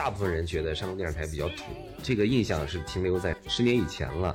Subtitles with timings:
[0.00, 1.64] 大部分人觉得山东电视台比较土，
[2.02, 4.34] 这个印象是停留在十年以前了。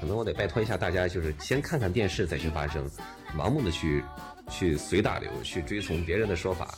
[0.00, 2.88] 可能我得拜托一下大家，就是先看看电视再去发声，
[3.36, 4.04] 盲目的去
[4.48, 6.72] 去随大流，去追从别人的说法，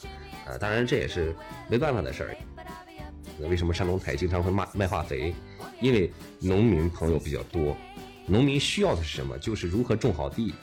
[0.46, 1.36] 呃，当然这也是
[1.68, 2.36] 没办法的事儿。
[3.38, 5.34] 那为什么山东台经常会骂卖化肥？
[5.82, 7.76] 因为农民朋友比较多，
[8.24, 9.36] 农民需要的是什么？
[9.36, 10.54] 就是如何种好地。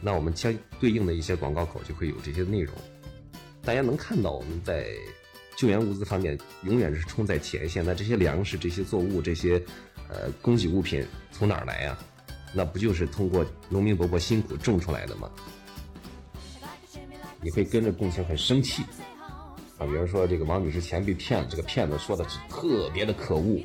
[0.00, 2.72] 那我们相对应的一些广告口就会有这些内容。
[3.60, 4.86] 大家能看到我们在
[5.60, 7.84] 救援物资方面永远是冲在前线。
[7.84, 9.62] 那这些粮食、这些作物、这些
[10.08, 11.98] 呃供给物品从哪儿来呀？
[12.54, 15.30] 那不就是通过农民伯伯辛苦种出来的吗？
[17.42, 18.82] 你会跟着共情很生气
[19.76, 19.84] 啊！
[19.84, 23.62] 比如说这个王女士钱被骗了，这个骗子说的是特别的可恶，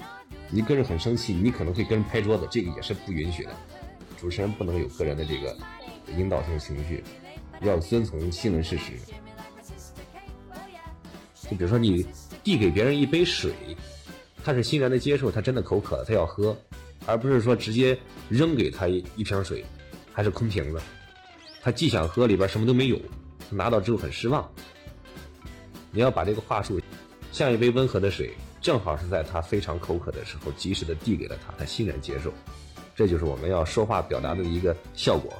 [0.49, 3.55] 你跟着很生气，你可能会跟人拍桌子，这个也是不允许的。
[4.19, 5.57] 主持人不能有个人的这个
[6.17, 7.01] 引导性情绪，
[7.61, 8.99] 要遵从新闻事实。
[11.49, 12.05] 就比如说你
[12.43, 13.51] 递给别人一杯水，
[14.43, 16.55] 他是欣然的接受，他真的口渴了，他要喝。
[17.07, 17.95] 而不是说直接
[18.29, 19.63] 扔给他一一瓶水，
[20.11, 20.81] 还是空瓶子，
[21.61, 22.99] 他既想喝，里边什么都没有，
[23.51, 24.49] 拿到之后很失望。
[25.91, 26.81] 你要把这个话术，
[27.31, 32.33] 像一杯温和的水，正好是在他非常口渴的时候，及时的递给了他，他欣然接受。
[32.95, 35.31] 这就是我们要说话表达的一个效果。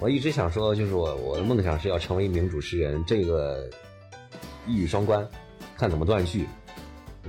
[0.00, 3.70] 我一直想说，就是我我的梦想是要成为一名主持人，这个
[4.66, 5.26] 一语双关，
[5.76, 6.46] 看怎么断句。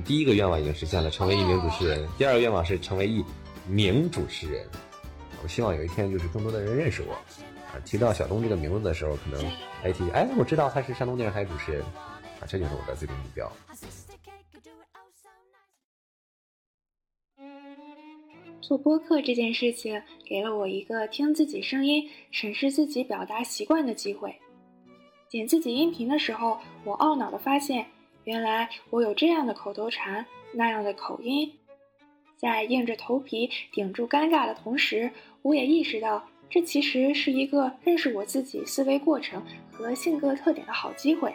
[0.05, 2.07] 第一个愿望已经实现了，成为一名主持人。
[2.17, 3.23] 第二个愿望是成为一
[3.67, 4.67] 名主持人。
[5.43, 7.13] 我希望有一天就是更多的人认识我。
[7.13, 9.43] 啊，提到小东这个名字的时候，可能
[9.81, 11.81] 还提，哎，我知道他是山东电视台主持人。
[11.83, 13.51] 啊，这就是我的最终目标。
[18.61, 24.35] 做播客这件事情，给了我一个听自己声音、审视自己表达习惯的机会。
[25.29, 27.85] 剪自己音频的时候，我懊恼地发现。
[28.23, 31.49] 原来我有这样的口头禅，那样的口音，
[32.35, 35.09] 在硬着头皮顶住尴尬的同时，
[35.41, 39.41] 我也意识到这其实是一个认识我自己思维过程
[39.71, 41.33] 和性格特点的好机会。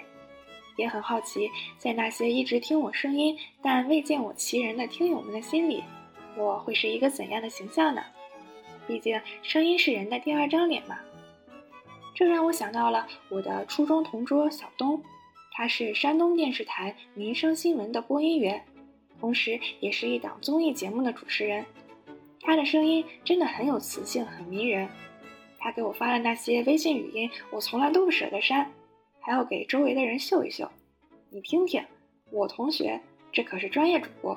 [0.76, 5.82] 也很好奇，在那些一直听我声音但未见我其人的听友们的心里，
[6.36, 8.02] 我会是一个怎样的形象呢？
[8.86, 10.98] 毕竟声音是人的第二张脸嘛。
[12.14, 15.02] 这让我想到了我的初中同桌小东。
[15.54, 18.64] 他是山东电视台民生新闻的播音员，
[19.20, 21.64] 同时也是一档综艺节目的主持人。
[22.40, 24.88] 他的声音真的很有磁性，很迷人。
[25.58, 28.72] 他给我发的那些微信语音，我从来都不舍得删，
[29.20, 30.68] 还要给周围的人秀一秀。
[31.30, 31.84] 你听听，
[32.30, 34.36] 我同学这可是专业主播，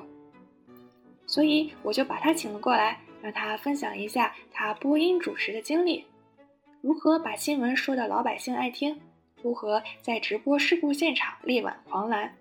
[1.26, 6.04] 所以我就把他请了过来，让他分享一下他播音主持的经历，
[6.86, 8.96] 如何把新闻说的老百姓爱听。
[9.42, 12.32] 如何在直播事故现场力挽狂澜，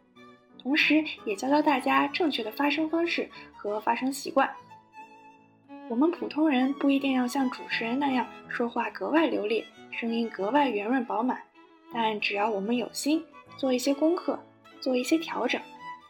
[0.61, 4.47] 同时也教教大家正确的发声方式和发声习惯。
[5.89, 11.41] 我们普通人不一定要像主持人那样说话格外流利，声音格外圆润饱满，
[11.91, 13.25] 但只要我们有心，
[13.57, 14.39] 做一些功课，
[14.79, 15.59] 做一些调整，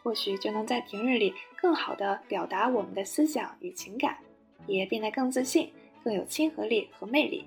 [0.02, 4.18] 或许就能在平日里更好的表达我们的思想与情感，
[4.66, 5.72] 也变得更自信，
[6.04, 7.46] 更有亲和力和魅力。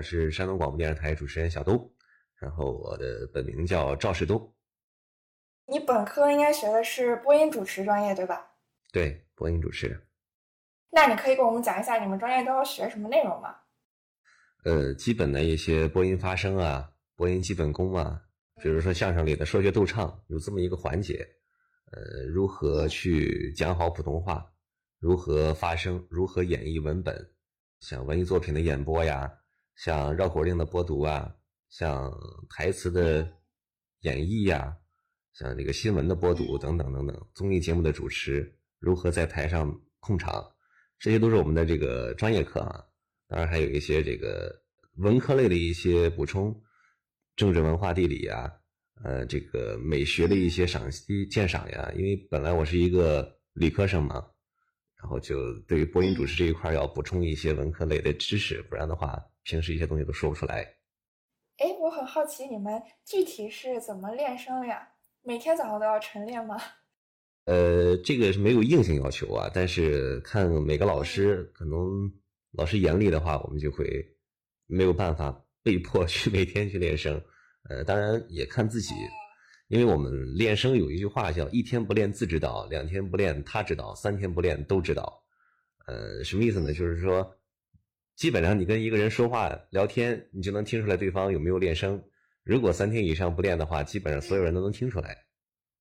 [0.00, 1.92] 我是山东广播电视台主持人小东，
[2.36, 4.50] 然后我的本名叫赵世东。
[5.66, 8.50] 你本科应该学的是播音主持专业，对吧？
[8.90, 10.02] 对，播音主持。
[10.88, 13.54] 那你可以给我们讲一下你们专业都要学什么内容吗？
[14.64, 18.22] 呃，基本的一些播音发声啊，播音基本功啊，
[18.62, 21.28] 比如说相声里的说学逗唱，有这么一个环节。
[21.92, 24.50] 呃，如何去讲好普通话？
[24.98, 26.02] 如何发声？
[26.08, 27.14] 如何演绎文本？
[27.80, 29.30] 像文艺作品的演播呀。
[29.82, 31.34] 像绕口令的播读啊，
[31.70, 32.12] 像
[32.50, 33.26] 台词的
[34.00, 34.76] 演绎呀，
[35.32, 40.44] 像这个新闻的播读等等等等，综艺节目的主持如何在台上控场，
[40.98, 42.84] 这些都是我们的这个专业课啊。
[43.26, 44.54] 当然还有一些这个
[44.98, 46.54] 文科类的一些补充，
[47.34, 48.52] 政治文化地理呀，
[49.02, 51.90] 呃，这个美学的一些赏析鉴赏呀。
[51.96, 54.26] 因为本来我是一个理科生嘛，
[55.00, 59.18] 然后就对于播音主持这一块要补充一些文科类的知识，不然的话。
[59.42, 60.74] 平时一些东西都说不出来。
[61.58, 64.88] 哎，我很好奇，你们具体是怎么练声的呀？
[65.22, 66.58] 每天早上都要晨练吗？
[67.44, 72.10] 呃，这个是没有硬性要求啊，但是看每个老师，可能
[72.52, 73.84] 老师严厉的话，我们就会
[74.66, 77.22] 没有办法被迫去每天去练声。
[77.68, 78.94] 呃，当然也看自己，
[79.68, 85.22] 因为我们练声有一句话叫“一天不练自知道，两天不练他知道，三天不练都知道”。
[85.86, 86.72] 呃，什么意思呢？
[86.72, 87.36] 就是说。
[88.20, 91.98] 基本上你跟一个人说话聊天，你就能听出来对方有没有练声。
[92.44, 95.16] 如果三天以上不练的话，基本上所有人都能听出来。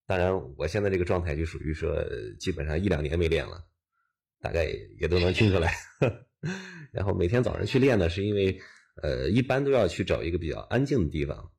[0.07, 2.01] 当然，我现在这个状态就属于说，
[2.39, 3.61] 基本上一两年没练了，
[4.39, 5.73] 大概也都能听出来。
[6.93, 8.57] 然后每天早上去练呢，是因为，
[9.03, 11.51] 呃，一般都要去找一个比较安静的地方。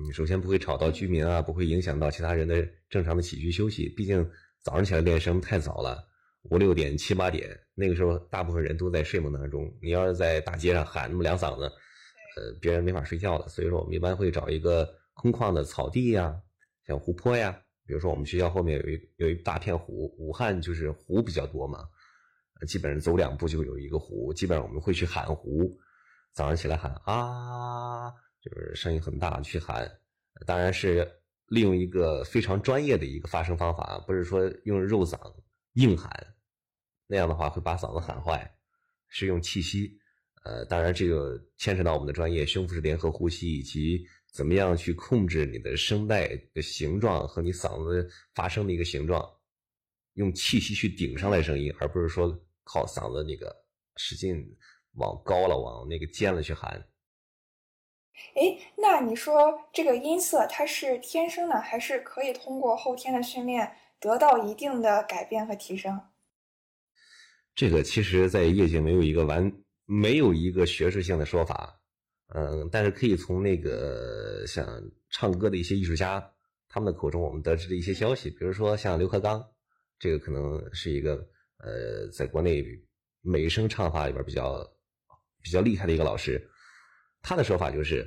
[0.00, 3.88] 你首先不会吵到居民啊，不会影响到其他人的正常的起居休息。
[3.88, 4.24] 毕竟
[4.62, 6.06] 早上起来练声太早了，
[6.50, 9.72] 五六点、七八点，那个时候大部分人都在睡梦当中。
[9.82, 11.64] 你要是在大街上喊那么两嗓子，
[12.36, 13.48] 呃，别人没法睡觉的。
[13.48, 16.34] 所以说，我们一般会找一个空旷的草地呀，
[16.86, 17.60] 像湖泊呀。
[17.86, 21.86] 比如说，我们学校后面有一有一大片湖，武汉就是湖比较多嘛。
[22.66, 25.70] 基本上走两步就有一个湖，基本上我们会去喊湖，
[26.32, 28.10] 早上起来喊啊，
[28.40, 29.88] 就是声音很大去喊，
[30.46, 31.06] 当然是
[31.48, 35.16] 利用一个非常专业的一个发声方法，不是说用肉嗓
[35.74, 36.10] 硬喊，
[37.06, 38.50] 那样的话会把嗓子喊坏，
[39.08, 39.98] 是用气息，
[40.44, 49.24] 呃，当然这个牵扯到我们的专业，胸腹式联合呼吸以及怎么样去控制你的声带的形状和你嗓子发声的一个形状，
[50.14, 52.38] 用气息去顶上来声音，而不是说。
[52.68, 53.64] 靠嗓子那个
[53.94, 54.44] 使劲
[54.94, 56.72] 往高了，往那个尖了去喊。
[58.34, 65.96] 哎，那你说这个音色它是天生的，还是可以通过后天的训练得到一定的改变和提升？
[67.56, 69.52] 这个其实，在业界没有一个完，
[69.86, 71.76] 没有一个学术性的说法。
[72.28, 74.64] 嗯，但是可以从那个像
[75.10, 76.24] 唱歌的一些艺术家
[76.68, 79.44] 他们的口中，我们得知的一些消息，比如说像刘克刚，
[79.98, 81.28] 这个可能是一个。
[81.58, 82.62] 呃，在国内
[83.22, 84.62] 美声唱法里边比较
[85.42, 86.50] 比较厉害的一个老师，
[87.22, 88.06] 他的说法就是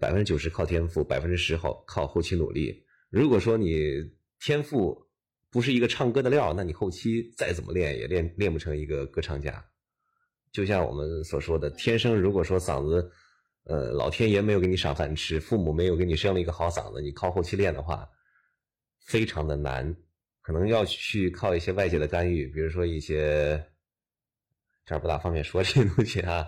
[0.00, 2.86] 百分之九十靠天赋，百分之十靠靠后期努力。
[3.10, 4.96] 如果说你天赋
[5.56, 9.64] 不是一个唱歌的料，那你后期再怎么练也练练不成一个歌唱家。
[10.52, 13.10] 就像我们所说的，天生如果说嗓子，
[13.64, 18.06] 呃，老天爷没有给你赏饭吃，父母没有给你生了一个好嗓子，你靠后期练的话，
[19.06, 19.96] 非常的难。
[20.42, 23.66] 可能要去靠一些外界的干预，比如说一些
[24.84, 26.46] 这儿不大方便说这些东西啊，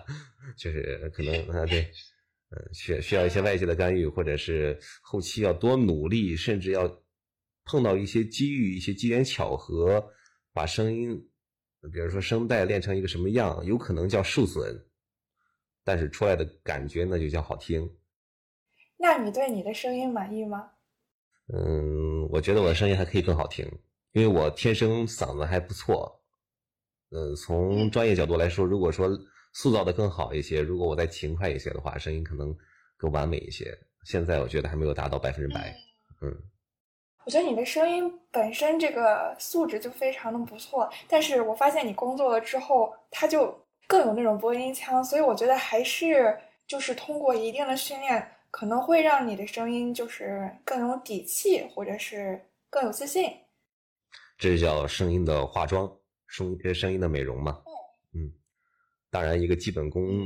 [0.55, 1.81] 就是可能啊对，
[2.55, 6.87] 嗯，需需要一些外界的干预，或者是后期要多努力，甚至要
[7.69, 10.03] 碰到一些机遇、一些机缘巧合，
[10.51, 11.15] 把声音，
[11.93, 14.83] 比如说声带练成一个什么样，有可能叫受损，
[15.83, 17.87] 但是出来的感觉那就叫好听。
[18.97, 20.67] 那你对你的声音满意吗？
[21.53, 23.71] 嗯，我觉得我的声音还可以更好听。
[24.13, 26.23] 因为我天生嗓子还不错，
[27.11, 29.07] 嗯，从专业角度来说，如果说
[29.53, 32.57] 塑造的更好一些，如果我再勤快一些的话，声音可能
[32.97, 33.77] 更完美一些。
[34.05, 35.75] 现在我觉得还没有达到百分之百，
[36.21, 36.35] 嗯。
[37.25, 43.55] 我觉得你的声音本身这个素质就非常的不错，但是我发现你工作了之后，它就
[43.87, 46.35] 更有那种播音腔，所以我觉得还是
[46.67, 53.29] 就是通过一定的训练，可能会让你的声音就是更有底气，或者是更有自信。
[54.37, 55.91] 这就叫声音的化妆，
[56.27, 57.61] 声声音的美容嘛。
[58.13, 58.31] 嗯，
[59.11, 60.25] 当然，一个基本功，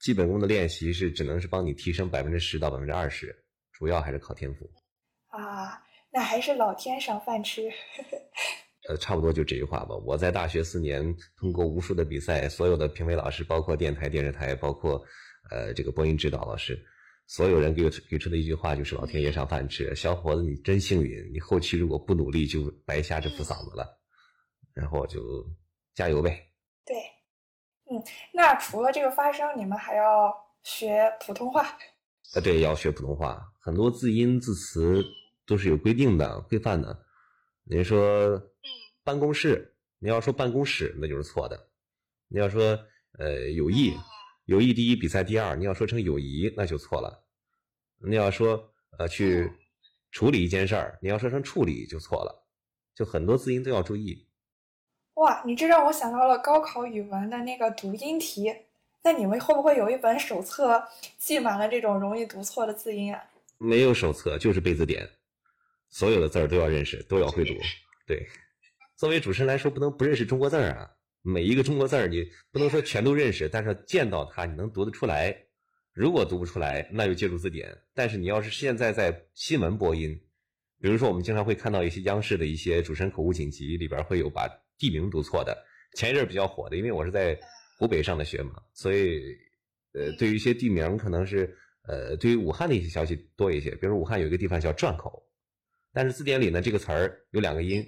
[0.00, 3.36] 基本功的练习是只能是帮你提升百分之十到百分之二十，
[3.72, 4.70] 主要还是靠天赋。
[5.28, 7.70] 啊，那还是老天赏饭吃。
[8.88, 9.94] 呃，差不多就这句话吧。
[10.04, 15.00] 我在大学四年，通过无数的比赛，所有的评委老师，包括电台、电视台，包括
[15.50, 16.80] 呃这个播音指导老师。
[17.28, 23.86] 所有人给给出的一句话就是“老天爷赏饭吃”，小伙子你真幸运，你后期如果不努力就白瞎这副嗓子了。
[24.74, 25.20] 然后就
[25.94, 26.42] 加油呗。
[26.84, 26.96] 对，
[27.90, 30.34] 嗯，那除了这个发声，你们还要
[30.64, 31.62] 学普通话？
[32.34, 35.04] 啊，对，要学普通话，很多字音字词
[35.46, 37.04] 都是有规定的、规范的。
[37.64, 38.42] 你说
[39.04, 41.68] 办公室，你要说办公室那就是错的。
[42.28, 42.78] 你要说
[43.18, 43.92] 呃友谊。
[44.46, 45.54] 友谊第一，比赛第二。
[45.54, 47.24] 你要说成友谊，那就错了。
[48.04, 49.50] 你要说呃去
[50.10, 52.44] 处理一件事儿，你要说成处理就错了。
[52.94, 54.26] 就很多字音都要注意。
[55.14, 58.52] 哇，你这让我想到了高考语文的那个读音题。
[59.04, 60.82] 那你们会不会有一本手册，
[61.18, 63.22] 记满了这种容易读错的字音啊？
[63.58, 65.08] 没有手册，就是背字典，
[65.92, 67.54] 所有的字儿都要认识，都要会读。
[68.06, 68.26] 对，
[68.96, 70.90] 作为主持人来说，不能不认识中国字儿啊。
[71.20, 75.32] 每一个中国字儿，你不能说全都认识，但是见到它你能读得出来。
[75.92, 77.72] 如果读不出来，那就借助字典。
[77.94, 80.18] 但是你要是现在在新闻播音，
[80.80, 85.56] 比如说我们经常会看到一些央视的一些主持人口误锦集里边会有把地名读错的。
[85.94, 87.38] 前一阵比较火的，因为我是在
[87.78, 89.22] 湖北上的学嘛，所以
[89.92, 91.54] 呃，对于一些地名可能是
[91.86, 93.72] 呃，对于武汉的一些消息多一些。
[93.76, 95.22] 比如武汉有一个地方叫转口，
[95.92, 97.84] 但是字典里呢这个词儿有两个音，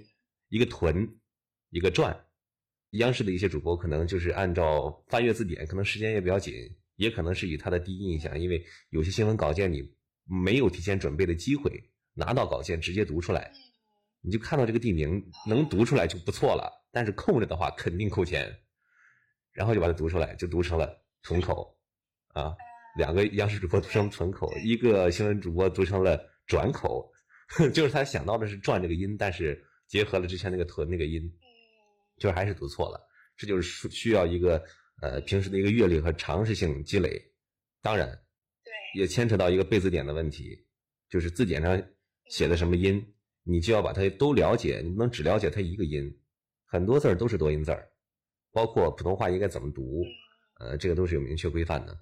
[0.49, 1.09] 一个屯，
[1.71, 2.19] 一个转。
[2.91, 6.55] 央视的一些主播可能就是按照翻阅字典，可能时间也比较紧，
[6.95, 9.83] 也可能是以他的第一印象，因为有些新闻稿件你
[10.25, 11.73] 没有提前准备的机会，
[12.13, 13.51] 拿到稿件直接读出来，
[14.21, 18.57] 你就看到这个地名能读出来就不错了，但是空着的话肯定扣钱，
[19.53, 21.77] 然后就把它读出来，就读成了屯口，
[22.29, 22.55] 啊，
[22.97, 27.13] 两个央视主播读成屯口，一个新闻主播读成了转口，
[27.73, 31.33] 就是他想到的是转这个音，但是结合了之前那个屯那个音。
[32.17, 34.65] 就是还是读错了，这就是需要一个
[35.03, 37.21] 呃平时的一个阅历和常识性积累，
[37.83, 38.07] 当然，
[38.63, 40.65] 对，也牵扯到一个背字典的问题，
[41.11, 41.83] 就是字典上
[42.31, 43.05] 写的什么音，
[43.43, 46.09] 你就要把它都了解，你不能只了解它一个音，
[46.67, 47.85] 很多字儿都是多音字儿，
[48.53, 50.05] 包括普通话应该怎么读，
[50.61, 51.99] 呃，这个都是有明确规范的。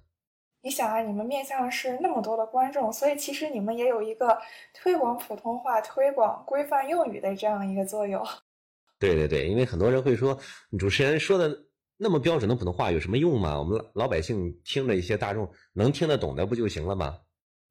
[0.65, 4.37] 你想啊，你们面向的是那么多的观众，所以其实你们也有一个
[4.73, 8.25] 推广普通话、推广规范用语的这样一个作用。
[8.97, 10.39] 对对对，因为很多人会说，
[10.79, 11.65] 主持人说的
[11.97, 13.59] 那么标准的普通话有什么用吗？
[13.59, 17.19] 我们老百姓听着一些大众能听得懂的不就行了吗？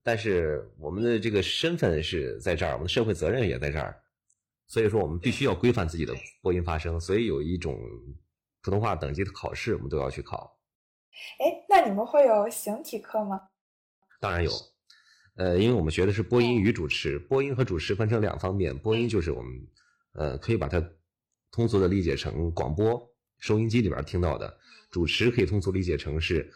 [0.03, 3.97] 但是我们的这个身份是在这儿，我们的社会责任也在这儿，
[4.67, 7.01] 所以说我们必须要规范自己的播音发声。
[7.01, 7.81] 所以有一种
[8.61, 10.55] 普通话等级的考试，我们都要去考。
[11.38, 13.40] 哎，那你们会有形体课吗？
[14.21, 14.50] 当然有，
[15.37, 19.52] 呃，因为我们学的是播音与主持，播音和主持分成两方面，播音就是我们
[20.14, 20.83] 呃可以把它。
[21.54, 22.99] 通俗的理解成广播
[23.37, 24.59] 收音机里边听到的，
[24.90, 26.50] 主持可以通俗理解成是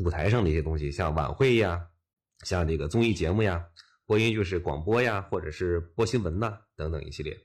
[0.00, 1.84] 舞台上的一些东西，像晚会呀，
[2.44, 3.66] 像这个综艺节目呀，
[4.06, 7.36] 播音就是广播呀，或者是播新闻呐等等一系列。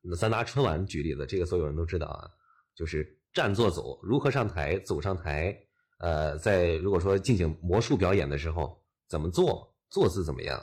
[0.00, 2.30] 那咱拿春晚举例子，这个所有人都知道啊，
[2.76, 5.58] 就是站坐走如何上台，走上台，
[6.02, 8.76] 呃，在如果说进行魔术表演的时候
[9.08, 10.60] 怎么做，坐姿怎么样。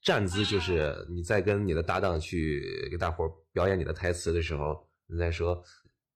[0.00, 5.60] 站姿就是你在跟你的搭档去给大伙表演你的台词的时候，你在说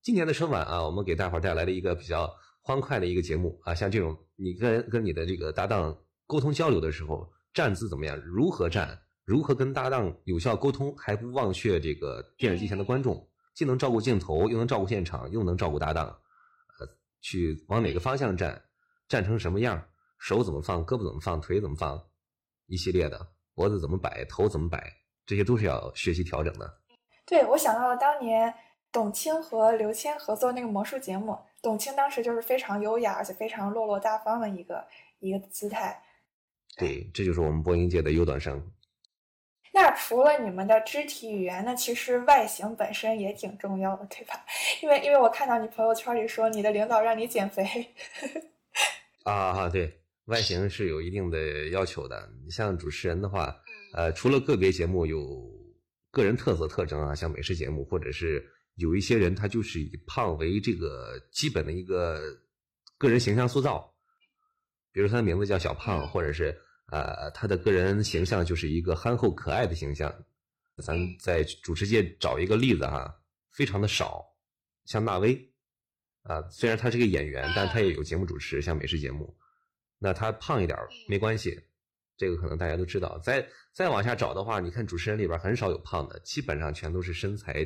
[0.03, 2.33] 今年的春晚啊，我们给大伙带来了一个比较
[2.63, 3.75] 欢快的一个节目啊。
[3.75, 8.17] 像这种你跟跟你的这个搭档沟通交流的时候，站姿怎么样？
[8.25, 8.99] 如何站？
[9.25, 16.15] 如何跟搭档有效沟通，还不忘却这个电视机前的观众，既能照顾镜头，又能照顾现场，又能照顾搭档。
[17.25, 18.63] 呃，去往哪个方向站？
[19.09, 19.83] 站成什么样？
[20.19, 20.85] 手怎么放？
[20.85, 21.41] 胳膊怎么放？
[21.41, 21.99] 腿怎么放？
[22.67, 23.27] 一系列的。
[23.55, 24.93] 脖子怎么摆，头怎么摆，
[25.25, 26.81] 这些都是要学习调整的。
[27.25, 28.53] 对，我想到了当年
[28.91, 34.85] 董卿和刘谦合作那个魔术节目，董卿当时就是非常优雅，而且非常落落大方的一个
[35.21, 36.03] 一个姿态。
[36.77, 38.61] 对，这就是我们播音界的优等生。
[39.75, 44.47] 那除了你们的肢体语言，那其实外形本身也挺重要的，对吧？
[44.81, 47.65] 因为因为我看到你朋友圈里说你的领导让你减肥。
[49.25, 50.01] 啊，对。
[50.27, 52.27] 外形是有一定的要求的。
[52.43, 53.55] 你像主持人的话，
[53.95, 55.21] 呃，除了个别节目有
[56.11, 58.43] 个人特色特征啊，像美食节目，或者是
[58.77, 62.23] 有一些人他就是以胖为这个基本的一个
[62.97, 63.93] 个人形象塑造，
[64.93, 70.15] 比如他的名字叫小胖，或者是呃他的个人形象就是一个憨厚可爱的形象。
[70.83, 73.23] 咱在主持界找一个例子哈，
[73.53, 74.25] 非常的少，
[74.87, 75.53] 像纳威
[76.23, 79.39] 啊，虽然他是个演员，但他也有节目主持，像美食节目。
[79.99, 80.77] 那他胖一点
[81.09, 81.59] 没关系，
[82.17, 83.19] 这个可能大家都知道。
[83.21, 87.65] 再再往下找的话，你看主持人里边很少有胖的，基本上全都是身材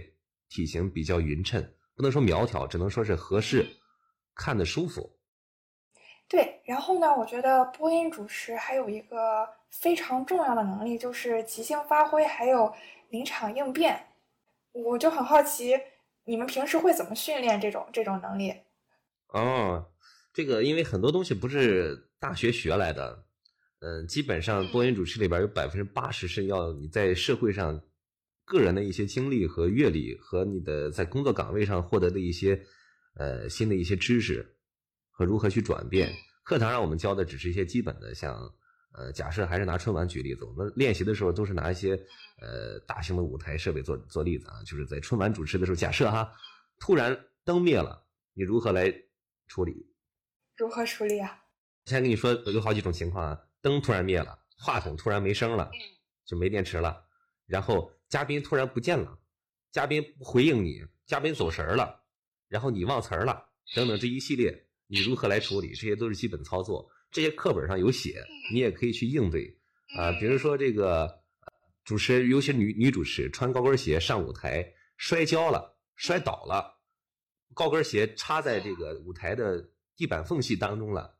[0.50, 3.66] 体型比较匀称，不能说苗条，只能说是合适，
[4.34, 5.17] 看的舒服。
[6.28, 12.72] 对，然后呢，我觉得播音主持还有一个非常重要的能力，就是即兴发挥，还有
[13.08, 13.98] 临场应变。
[14.72, 15.74] 我就很好奇，
[16.24, 18.54] 你们平时会怎么训练这种这种能力？
[19.28, 19.86] 哦。
[20.34, 23.24] 这个因为很多东西不是大学学来的，
[23.80, 27.80] 嗯，基本上播音主持里边有百分之八十是要你在社会上
[28.44, 32.62] 个人的一些经历和阅历，和你的在工作岗位上获得的一些
[33.16, 34.57] 呃新的一些知识
[35.18, 36.14] 和如何去转变。
[36.44, 38.38] 课堂上我们教的只是一些基本的，像
[38.92, 42.00] 呃，假设还是拿春晚举例子，我们练习的时候都是拿一些
[42.40, 46.32] 呃大型的舞台设备做做例子啊，就是在春晚主持的时候，假设哈
[46.78, 48.94] 突然灯灭了，你如何来
[49.48, 49.92] 处理？
[50.56, 51.42] 如何处理啊？
[51.86, 55.68] 先跟你说有好几种情况啊，灯突然灭了，话筒突然没声了，
[56.24, 57.04] 就没电池了，
[57.44, 59.18] 然后嘉宾突然不见了，
[59.72, 62.04] 嘉宾不回应你，嘉宾走神了，
[62.46, 65.68] 然后你忘词儿了，等等这一系列，你如何来处理？
[65.68, 68.20] 这些都是基本操作，这些课本上有写，
[68.52, 69.56] 你也可以去应对
[69.96, 70.10] 啊。
[70.18, 71.22] 比如说这个
[71.84, 76.80] 主持人，尤其女女主持穿高跟鞋上舞台摔跤了，摔倒了，
[77.54, 79.70] 高跟鞋插在这个舞台的。
[79.98, 81.12] 地板缝隙当中了，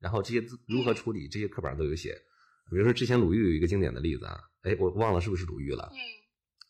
[0.00, 1.28] 然后这些如何处理？
[1.28, 2.20] 这些课本上都有写。
[2.68, 5.88] 比如说之前鲁豫有一个经典的例子啊，哎，我忘了是不是鲁豫了。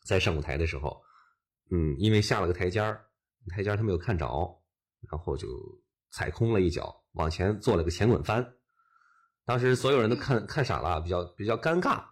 [0.04, 1.02] 在上舞台的时候，
[1.70, 3.02] 嗯，因为下了个台阶儿，
[3.49, 4.26] 台阶他没有看着，
[5.11, 5.49] 然后就
[6.14, 8.54] 踩空了一脚，往前做了个前滚翻。
[9.44, 12.04] 当时所有人都看看傻了，比较比较尴尬。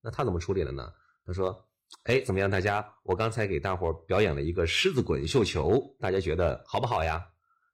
[0.00, 0.90] 那他怎么处理的呢？
[1.26, 1.68] 他说
[2.08, 2.82] ：“哎，怎么样，大家？
[3.02, 7.22] 我刚才给大伙表演了一个狮子滚绣球，大家觉得好不好呀？”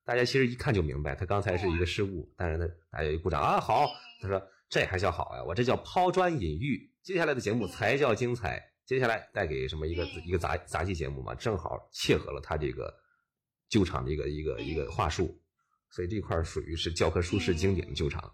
[0.04, 3.86] 大家其实一看就明白，他刚才是一个失误，但是呢，大家一鼓掌啊，好。
[4.20, 5.44] 他说：“这还叫好呀？
[5.44, 8.60] 我这叫抛砖引玉，接下来的节目才叫精彩。
[8.84, 12.92] 接下来带给什么一个一个杂杂技节目嘛，正好切合了他这个
[13.68, 15.36] 救场的一个一个一个话术，
[15.96, 18.30] 所以这块属于是教科书式经典的救场。”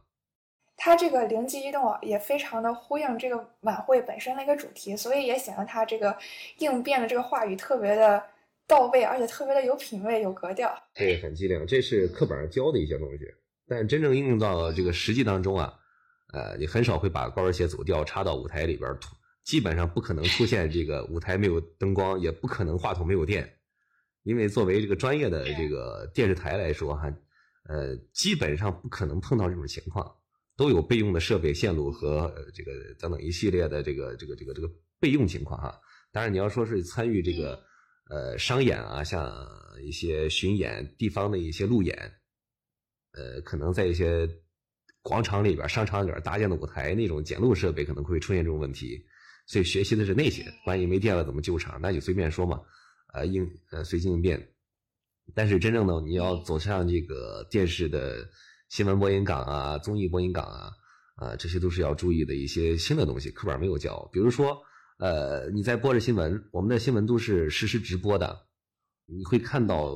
[0.75, 6.17] 他这个灵机一动也非常的呼应这个晚会本身的一个主题，所以也显得他这个
[6.59, 8.21] 应变的这个话语特别的
[8.67, 10.77] 到位，而且特别的有品位、有格调。
[10.95, 13.19] 这个很机灵，这是课本上教的一些东西，
[13.69, 15.73] 但真正应用到这个实际当中啊，
[16.33, 18.91] 呃，你很少会把高跟鞋走调插到舞台里边，
[19.45, 23.49] 基本上不可能出现这个舞台没有灯光，也不可能话筒没有电，
[24.25, 27.13] 因为作为这个专业的这个电视台来说哈，
[27.65, 30.17] 呃，基本上不可能碰到这种情况。
[30.55, 35.81] 都有备用的设备线路和这个等等一系列的这个这个这个这个备用情况哈。
[36.13, 37.59] 当然，你要说是参与这个
[38.11, 39.35] 呃商演啊，像
[39.83, 41.97] 一些巡演、地方的一些路演，
[43.13, 44.29] 呃，可能在一些
[45.01, 49.03] 广场里边、商场里边搭建的舞台那种检录设备可能会出现这种问题，
[49.47, 50.45] 所以学习的是那些。
[50.67, 51.81] 万一没电了怎么救场？
[51.81, 52.61] 那就随便说嘛，
[53.15, 54.52] 呃应呃随机应变。
[55.35, 58.29] 但是真正的你要走向这个电视的。
[58.69, 60.71] 新闻播音岗啊，综艺播音岗啊，
[61.17, 64.09] 啊，这些都是要注意的一些新的东西，课本没有教。
[64.11, 64.59] 比如说，
[64.99, 68.47] 呃，你在播着新闻，我们的新闻都是实时直播的，
[69.05, 69.93] 你会看到，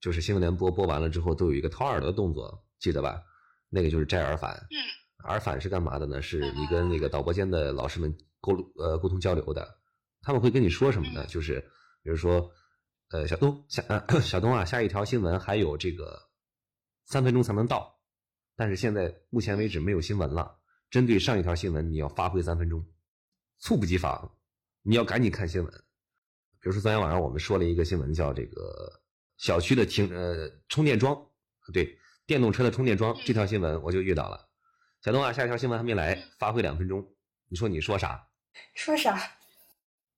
[0.00, 3.20] 就是新闻联播播完了之后，都有一个掏耳朵的动作，记得吧？
[3.68, 4.54] 那个就是摘耳返。
[4.70, 5.28] 嗯。
[5.28, 6.22] 耳返是干嘛的呢？
[6.22, 9.68] 是你跟那个导播间的老师们沟呃沟通交流的，
[10.22, 11.26] 他们会跟你说什么呢？
[11.26, 11.60] 就是，
[12.02, 12.50] 比如说，
[13.10, 16.28] 呃，小东，下呃 小东啊，下一条新闻还有这个
[17.04, 17.98] 三分钟才能到。
[18.54, 20.58] 但是现在目前为止没有新闻了。
[20.90, 22.84] 针对上一条新闻，你要发挥三分钟，
[23.58, 24.36] 猝不及防，
[24.82, 25.72] 你要赶紧看新闻。
[26.60, 29.00] 比如说昨天晚上我们说了一个新闻，叫这个
[29.36, 31.14] 小区的停呃充电桩，
[31.72, 34.48] 对，电动车的充电桩这条新闻我就遇到了。
[35.02, 37.06] 小东啊，下一条新闻还没来，发挥两分钟，
[37.48, 38.26] 你说你说啥？
[38.74, 39.20] 说啥？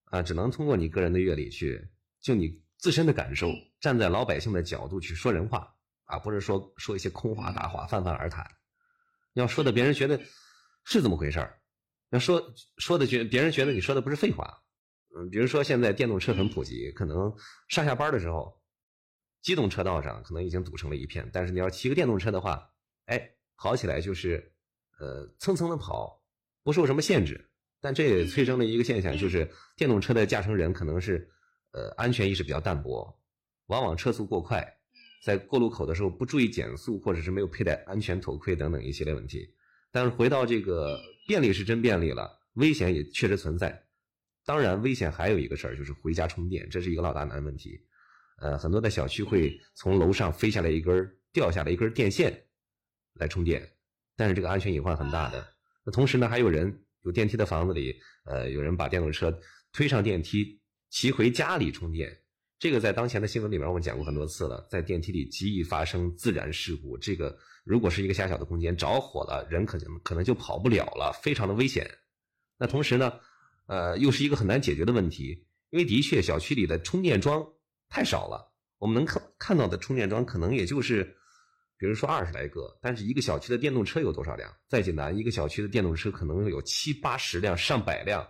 [0.04, 1.88] 啊，只能通过你个人的阅历去，
[2.20, 5.74] 就你自身的感受，站在老百姓的角度去说人话。
[6.04, 8.44] 啊，不是说说一些空话大话，泛泛而谈，
[9.34, 10.20] 要说的别人觉得
[10.82, 11.60] 是这么回事儿，
[12.10, 14.60] 要说说的觉别人觉得你说的不是废话。
[15.16, 17.32] 嗯，比如说现在电动车很普及，可能
[17.68, 18.60] 上下班的时候，
[19.40, 22.68] 机动车道上可能已经堵成了一片，但是你要骑个电动车的话，
[23.06, 24.52] 哎，跑起来就是
[24.98, 26.20] 呃蹭蹭的跑，
[26.64, 27.48] 不受什么限制。
[27.80, 31.30] 但这也催生了一个现象，就是电动车的驾乘人可能是
[31.72, 33.18] 呃安全意识比较淡薄，
[33.66, 34.66] 往往车速过快。
[35.22, 39.54] 在过路口的时候不注意减速，或者是没有佩戴安全头盔等等一系列问题。
[39.92, 43.86] 但是回到这个便利是真便利了，危险也确实存在。
[44.46, 47.78] 当然，危险还有一个事儿就是回家充电，这是一个老大难问题。
[48.38, 52.46] 呃，很多的小区会从楼上飞下来一根掉下来一根电线
[53.14, 53.70] 来充电，
[54.16, 55.46] 但是这个安全隐患很大的。
[55.84, 59.38] 那同时呢，还有人有电梯的房子里，呃，有人把电动车
[59.72, 60.59] 推上电梯，
[60.90, 62.14] 骑回家里充电。
[62.58, 66.98] 这个在当前的新闻里面我们讲过很多次了，在电梯里极易发生自燃事故。
[66.98, 71.90] 这个如果是一个狭小的空间着火了，人可能可能就跑不了了，非常的危险。
[72.58, 73.18] 那同时呢，
[73.66, 77.46] 呃，又是一个很难解决的问题，因为的确小区里的充电桩
[77.88, 81.16] 太少了，我们能看看到的充电桩可能也就是，
[81.78, 84.54] 比如说二十来个，但是一个小区的电动车有多少辆？
[84.68, 88.28] 在济南，一个小区的电动车可能有七八十辆、上百辆，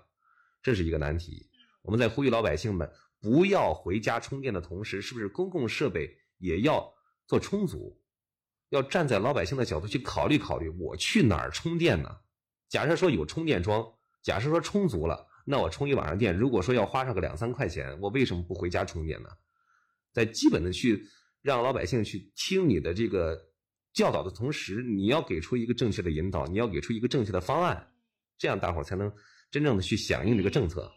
[0.62, 1.50] 这是一个难题。
[1.83, 2.90] 我们在呼吁老百姓们。
[3.23, 6.90] 不要回家充电的同时，是不是公共设备也要
[7.27, 8.01] 做充足？
[8.71, 12.16] 要站在老百姓的角度去考虑考虑，我去哪儿充电呢？
[12.71, 13.87] 假设说有充电桩，
[14.23, 16.35] 假设说充足了，那我充一晚上电。
[16.35, 19.29] 如果说要花上个两三块钱，我为什么不回家充电呢？
[20.14, 21.07] 在基本的去
[21.43, 23.38] 让老百姓去听你的这个
[23.93, 27.93] 教导的同时，你要给出一个正确的引导，你要给出一个正确的方案，
[28.38, 29.12] 这样大伙儿才能
[29.51, 30.90] 真正的去响应这个政策。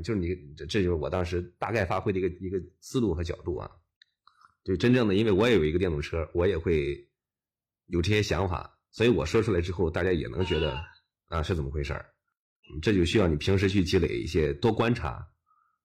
[0.00, 3.70] 啊，就是你，这这就是我当时大概发挥的一个一个思路和角度啊。
[4.64, 7.08] 就真正的，因为我也有一个电动车，我也会
[7.86, 10.78] 有这些想法，所以我说出来之后，大家也能觉得
[11.28, 12.04] 啊是怎么回事儿。
[12.82, 15.26] 这就需要你平时去积累一些，多观察、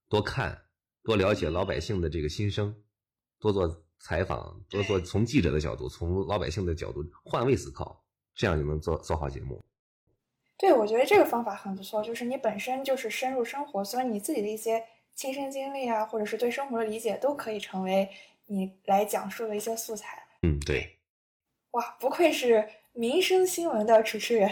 [0.10, 0.62] 多看、
[1.04, 2.76] 多了解老百姓的这个心声，
[3.40, 9.66] 多做采访，多做从记者的角度、从老百姓的角度换位思考，这样就能做做好节目。
[10.58, 18.10] 对，我觉得这个方法很不错，就是你本身就是深入生活，所以你自己的一些亲身经历啊，或者是对生活的理解，都可以成为
[18.46, 20.26] 你来讲述的一些素材。
[20.44, 20.98] 嗯，对。
[21.72, 24.50] 哇，不愧是民生新闻的主持人。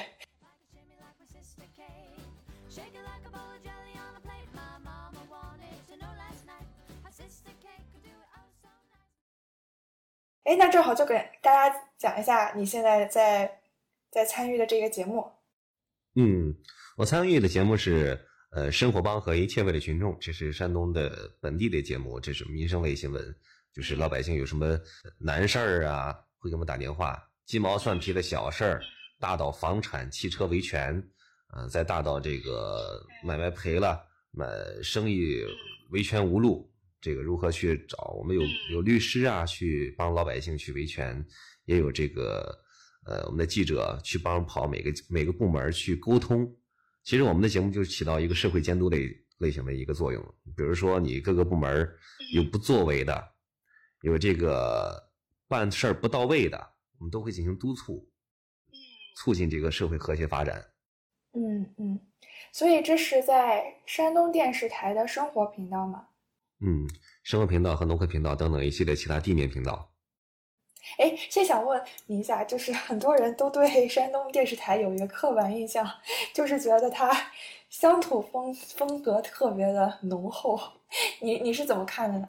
[10.43, 13.61] 哎，那正好就给大家讲一下你现在在
[14.11, 15.31] 在参与的这个节目。
[16.15, 16.55] 嗯，
[16.95, 18.19] 我参与的节目是
[18.51, 23.35] 呃生活帮和一切为了群众，这是山东的本地的节目，这是民生类新闻，
[23.73, 24.79] 就是老百姓有什么
[25.17, 28.83] 难事儿啊，会给我们打电话，鸡毛蒜皮的小事儿，
[29.19, 31.03] 大到房产、汽车维权，
[31.53, 33.99] 呃，再大到这个买卖赔了，
[34.31, 34.45] 买
[34.83, 35.43] 生意
[35.89, 36.71] 维权无路。
[37.01, 38.15] 这个如何去找？
[38.17, 41.25] 我们有有律师啊，去帮老百姓去维权，
[41.65, 42.57] 也有这个
[43.05, 46.49] 呃，我们的记者去帮跑每个每个部门去沟通。
[47.03, 50.23] 其实我们的节目就起到一个社会监督类类型的一个作用。
[50.55, 51.89] 比如说你各个部门
[52.33, 53.33] 有不作为的，
[54.01, 55.11] 有这个
[55.47, 56.57] 办事儿不到位的，
[56.97, 58.09] 我们都会进行督促，
[59.17, 60.65] 促进这个社会和谐发展。
[61.33, 61.99] 嗯嗯，
[62.53, 66.07] 所以这是在山东电视台的生活频道吗？
[66.61, 66.87] 嗯，
[67.23, 69.92] 生活频道和农科频道等等一系列其他地面频道。
[70.97, 75.89] 哎，先想问你一下，就是很多人都对山东电视台有一个刻板印象，
[76.33, 77.11] 就是觉得它
[77.69, 80.59] 乡土风风格特别的浓厚。
[81.19, 82.27] 你你是怎么看的呢？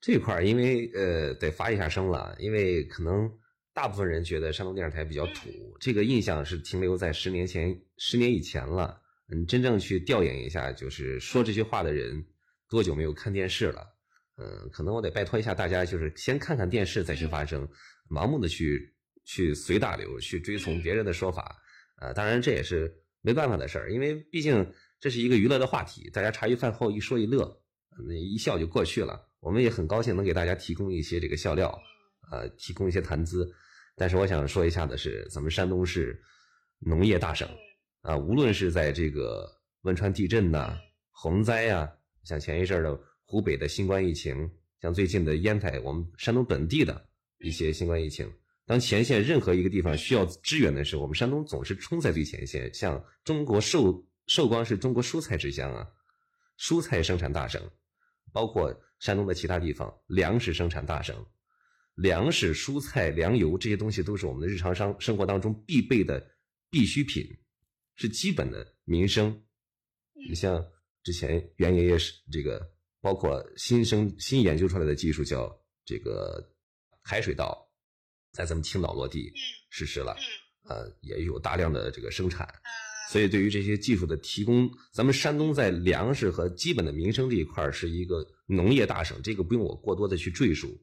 [0.00, 3.30] 这块儿因为呃得发一下声了，因为可能
[3.74, 9.00] 大部分人觉得山东电视台比较土，这个印象是停留在十年前、十年以前了。
[9.32, 12.24] 嗯，真正去调研一下，就是说这些话的人。
[12.68, 13.84] 多久没有看电视了？
[14.40, 17.68] 嗯，可能我得拜托一下大家，就是先看看电视再去发声，
[18.08, 18.90] 盲目的去
[19.26, 21.60] 去随大流，去追从别人的说法。
[22.00, 24.66] 呃，当然这也是没办法的事儿，因为毕竟
[24.98, 27.54] 这是一个娱乐的话题，大家茶余饭后一说一乐，
[28.08, 29.28] 那一笑就过去了。
[29.40, 31.78] 我们也很高兴能给大家提供一些这个笑料，
[32.32, 33.46] 呃，提供一些谈资。
[33.94, 36.18] 但是我想说一下的是，咱们山东是
[36.78, 37.46] 农业大省
[38.00, 39.46] 啊，无论是在这个
[39.82, 40.78] 汶川地震呐、
[41.10, 41.92] 洪灾呀。
[42.24, 48.28] 像前一阵的湖北的新冠疫情，像最近的烟台，我们山东本地的一些新冠疫情，
[48.66, 52.74] 当前线任何一个地方需要支援的时候，我们山东总是冲在最前线。
[52.74, 55.88] 像中国寿寿光是中国蔬菜之乡啊，
[56.58, 57.62] 蔬菜生产大省，
[58.32, 61.24] 包括山东的其他地方，粮食生产大省，
[61.94, 66.20] 粮食、蔬菜、粮油这些东西都是我们的日常生生活当中必备的
[66.68, 67.24] 必需品，
[67.94, 69.40] 是基本的民生。
[70.28, 70.66] 你像。
[71.02, 72.60] 之前袁爷爷是这个，
[73.00, 75.50] 包括新生新研究出来的技术叫
[75.84, 76.42] 这个
[77.02, 77.56] 海水稻，
[78.32, 79.32] 在咱们青岛落地
[79.70, 80.16] 实施了，
[80.68, 82.48] 呃，也有大量的这个生产，
[83.10, 90.80] 所以对于这些技术的提供，咱们山东在粮食和基本的民生这一块是一个农业大省，这个不用我过多的去赘述。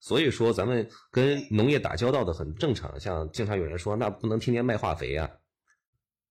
[0.00, 5.28] 所以说，咱们跟农业打交道的很正常，像经常有人说，那不能天天卖化肥啊。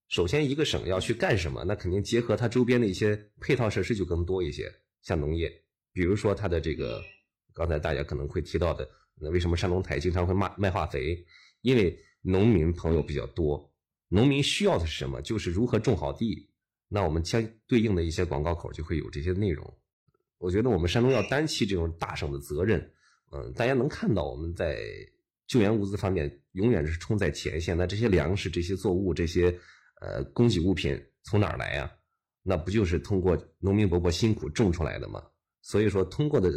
[0.08, 4.72] 首先，一个省要去干什么，那肯定结合它周边的一些配套设施就更多一些。
[5.02, 5.50] 像农业，
[5.92, 7.02] 比如说它的这个，
[7.52, 11.24] 刚才大家可能会提到的，那为什么山东台经常会卖卖化肥？
[11.62, 13.72] 因为农民朋友比较多，
[14.08, 15.20] 农民需要的是什么？
[15.22, 16.48] 就是如何种好地。
[16.88, 19.78] 那我们相对应的一些广告口就会有这些内容。
[20.38, 22.80] 我觉得我们山东要担起这种大省的责任。
[23.32, 24.78] 嗯，大家能看到我们在
[25.46, 27.76] 救援物资方面永远是冲在前线。
[27.76, 29.56] 那这些粮食、这些作物、这些。
[30.00, 31.92] 呃，供给物品从哪儿来呀？
[32.48, 35.22] 那不就是通过农民伯伯辛苦种出来的吗？
[35.60, 36.50] 所以说，通过的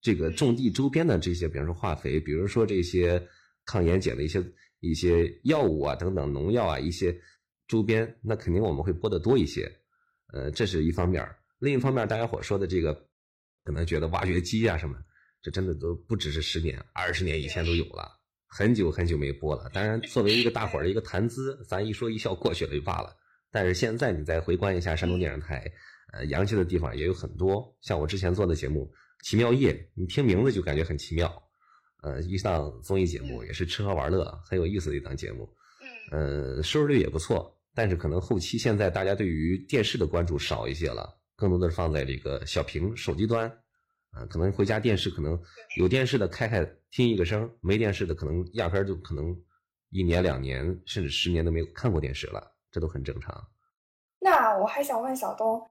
[0.00, 3.20] 这个种地周边的这些，比如说化肥，比如说这些
[3.64, 4.40] 抗盐碱的一些
[4.78, 7.20] 一些药物啊，等等农药啊，一些
[7.66, 9.68] 周边，那肯定我们会播的多一些。
[10.32, 11.28] 呃，这是一方面。
[11.58, 12.94] 另一方面，大家伙说的这个，
[13.64, 14.96] 可能觉得挖掘机啊什么，
[15.42, 18.12] 这真的都不只是十年、二十年以前都有了。
[18.46, 23.16] 很久很久没播了，当然作为一个大伙儿的一个谈资，咱一说一笑过去了就罢了。
[23.56, 25.64] 但是现在你再回观一下山东电视台，
[26.12, 27.74] 呃，洋气的地方也有很多。
[27.80, 28.92] 像我之前做的节目
[29.26, 31.42] 《奇妙夜》，你听名字就感觉很奇妙。
[32.02, 35.48] 呃，一档综艺节目也是吃喝玩乐很有意思的一档节目。
[36.12, 43.50] 嗯，收视率也不错，但是可能后期现在大家对于电视的关注少一些了，更多的是放在这个小屏手机端。
[44.10, 45.40] 啊，可能回家电视可能
[45.78, 49.34] 有电视的开开听一个声，没电视的可能压根儿就可能
[49.88, 53.48] 一年两年甚至十年都没有看过电视了，这都很正常。
[54.18, 55.64] 那我还想问小东，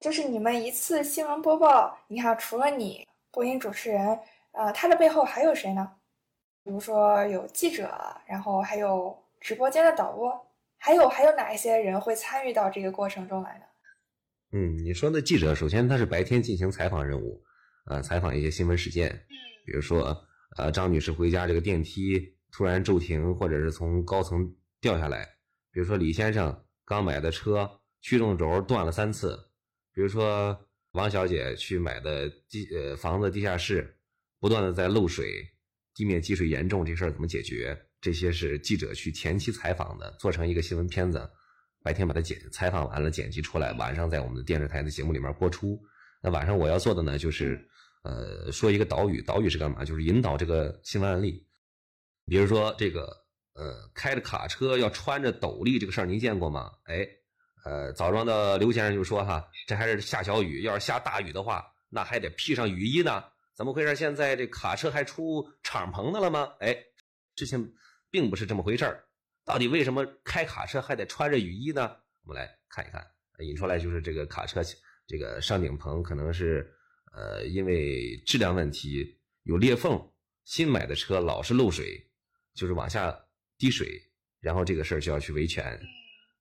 [0.00, 4.18] 就是你们一次新闻播报，你看除了你播音主持人，
[4.52, 5.90] 呃，他的背后还有谁呢？
[6.64, 7.90] 比如说有记者，
[8.26, 10.46] 然后还有直播间的导播，
[10.78, 13.64] 还有还有哪一些人会参与到这个过程中来呢？
[14.52, 17.42] 嗯，你说的记者，首先他是白天进行采访任务。
[17.86, 19.08] 呃，采访一些新闻事件，
[19.64, 20.14] 比如说
[20.56, 25.24] 呃，张女士回家这个电梯突然骤停，或者是从高层掉下来；
[25.78, 29.36] 比如说李先生刚买的车驱动轴断了三次；
[29.94, 30.58] 比如说
[30.90, 33.96] 王小姐去买的地呃房子地下室
[34.40, 35.48] 不断的在漏水，
[35.94, 37.80] 地面积水严重，这事儿怎么解决？
[38.00, 41.30] 这些是记者去前期采访的，做成一个新闻片子，
[41.84, 45.80] 白天把它剪采访完了剪辑出来，晚上在我们的电视台的节目里面播出。
[46.20, 47.64] 那晚上我要做的呢，就是
[48.02, 49.84] 呃说一个导语，导语是干嘛？
[49.84, 51.46] 就是引导这个新闻案例。
[52.26, 53.27] 比如说这个
[53.58, 56.72] 呃开着卡车要穿着斗笠这个事儿，您见过吗？
[56.84, 57.06] 哎，
[57.64, 63.22] 呃枣庄的刘先生就说哈，这还是下小雨，要是下大雨的话，那还得披上雨衣呢。
[63.54, 63.94] 怎么回事？
[63.94, 66.54] 现在这卡车还出敞篷的了吗？
[66.60, 66.74] 哎，
[67.34, 67.70] 之前。
[68.10, 69.04] 并不是这么回事儿，
[69.44, 71.94] 到底为什么开卡车还得穿着雨衣呢？
[72.24, 73.06] 我们来看一看，
[73.40, 74.62] 引出来就是这个卡车
[75.06, 76.74] 这个上顶棚可能是
[77.12, 80.00] 呃因为质量问题有裂缝，
[80.46, 82.02] 新买的车老是漏水，
[82.54, 83.14] 就是往下
[83.58, 84.00] 滴水，
[84.40, 85.78] 然后这个事儿就要去维权，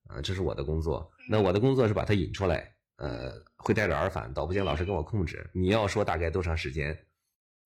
[0.08, 1.12] 啊，这是我的工作。
[1.28, 5.50] 那我的工作是把它引出来，呃，会带着耳返，导播间老师跟我控制。
[5.54, 6.98] 你要说大概多长时间？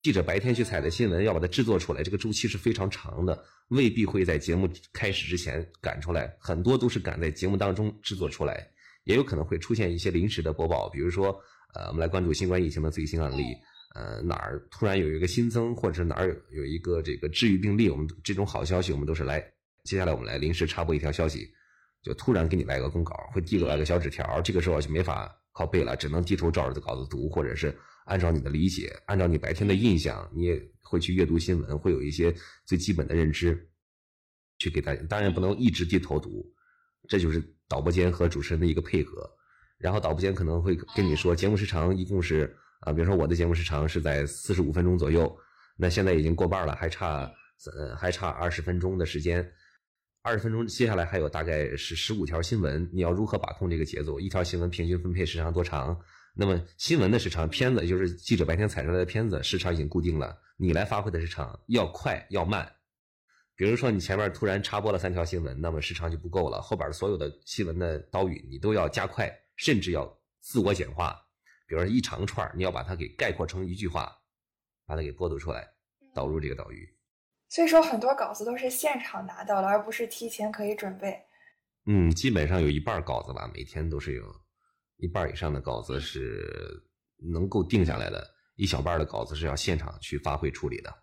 [0.02, 8.68] 记者白天去采的新闻，要把它制作出来，这个周期是非常长的，未必会在节目开始之前赶出来，很多都是赶在节目当中制作出来，
[9.04, 11.26] 也有可能会出现一些临时的播报，比如说，
[11.74, 13.44] 呃，我们来关注新冠疫情的最新案例，
[13.94, 19.40] 呃，哪儿突然有一个新增，或者是哪儿有有一个这个治愈病例，我们这种好消息，我们都是来，
[19.84, 21.48] 接下来我们来临时插播一条消息，
[22.02, 27.76] 就突然给你来个公稿，会递过来个小纸条，这个时候就没法靠背了，只能低头照着稿子读，或者是。
[28.04, 32.34] 按照你的理解，按照你白天的印象，你也会去阅读新闻，会有一些
[32.66, 33.70] 最基本的认知，
[34.58, 35.00] 去给大家。
[35.04, 36.44] 当然不能一直低头读，
[37.08, 39.30] 这就是导播间和主持人的一个配合。
[39.78, 45.34] 然后导播间可能会跟你说，节目时长一共是啊，比如说我的节目时长是在四十五分钟左右，
[45.76, 47.30] 那现在已经过半了，还差
[47.74, 49.48] 呃还差二十分钟的时间，
[50.22, 54.18] 二十分钟接下来还有大概是十五条新闻，你要如何把控这个节奏？
[54.18, 55.96] 一条新闻平均分配时长多长？
[56.34, 60.36] 那么新闻的时长，片子就是记者白天采出来的片子，时长已经固定了。
[60.56, 62.68] 你来发挥的时长要快要慢。
[63.54, 66.60] 比如说你前面突然插播了三条新闻，那么时长就不够了。
[66.60, 71.21] 后边所有的新闻的导语你都要加快，甚至要自我简化。
[71.72, 74.14] 比如说一长串，你要把它给概括成一句话，
[74.84, 75.66] 把它给播读出来，
[76.14, 76.86] 导入这个导语。
[77.48, 81.18] 所以说很多稿子都是现场拿到的，而不是提前可以准备。
[81.86, 84.22] 嗯，基本上有一半稿子吧，每天都是有。
[84.98, 86.46] 一半以上的稿子是
[87.32, 88.22] 能够定下来的，
[88.56, 91.01] 一小半的稿子是要现场去发挥处理的。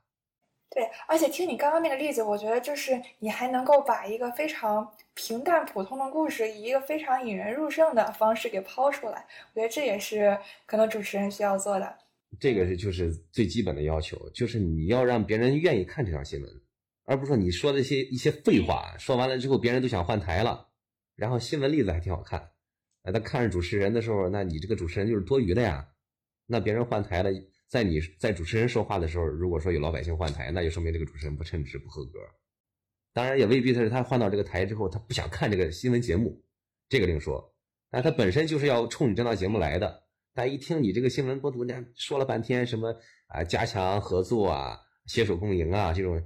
[0.72, 9.26] 对，而且听你刚刚那个例子，我觉得就是你还能够把一个非常平淡普通的故事，以一个非常引人入胜的方式给抛出来。
[9.54, 11.98] 我觉得这也是可能主持人需要做的。
[12.40, 16.50] 这个是就是最基本的要求，就是你要让别人愿意看这条新闻，
[17.06, 20.68] 而不是说你说的一些一些废话，说完了之后别人都想换台了，
[21.16, 22.52] 然后新闻例子还挺好看。
[23.02, 25.88] 哎，他看着主持人的时候，那你这个主持人就是多余的呀。
[26.46, 27.32] 那别人换台了，
[27.70, 32.20] 在你在主持人说话的时候，如果说有老百姓换台，那就说明这个主持人不称职、不合格。
[33.14, 36.44] 当然，也未必他是他换到这个台之后，他不想看这个新闻节目，
[36.90, 37.54] 这个另说。
[37.92, 40.04] 但他本身就是要冲你这档节目来的。
[40.34, 42.96] 但一听你这个新闻播读，家说了半天什么
[43.28, 46.20] 啊，加强合作啊，携手共赢啊，这种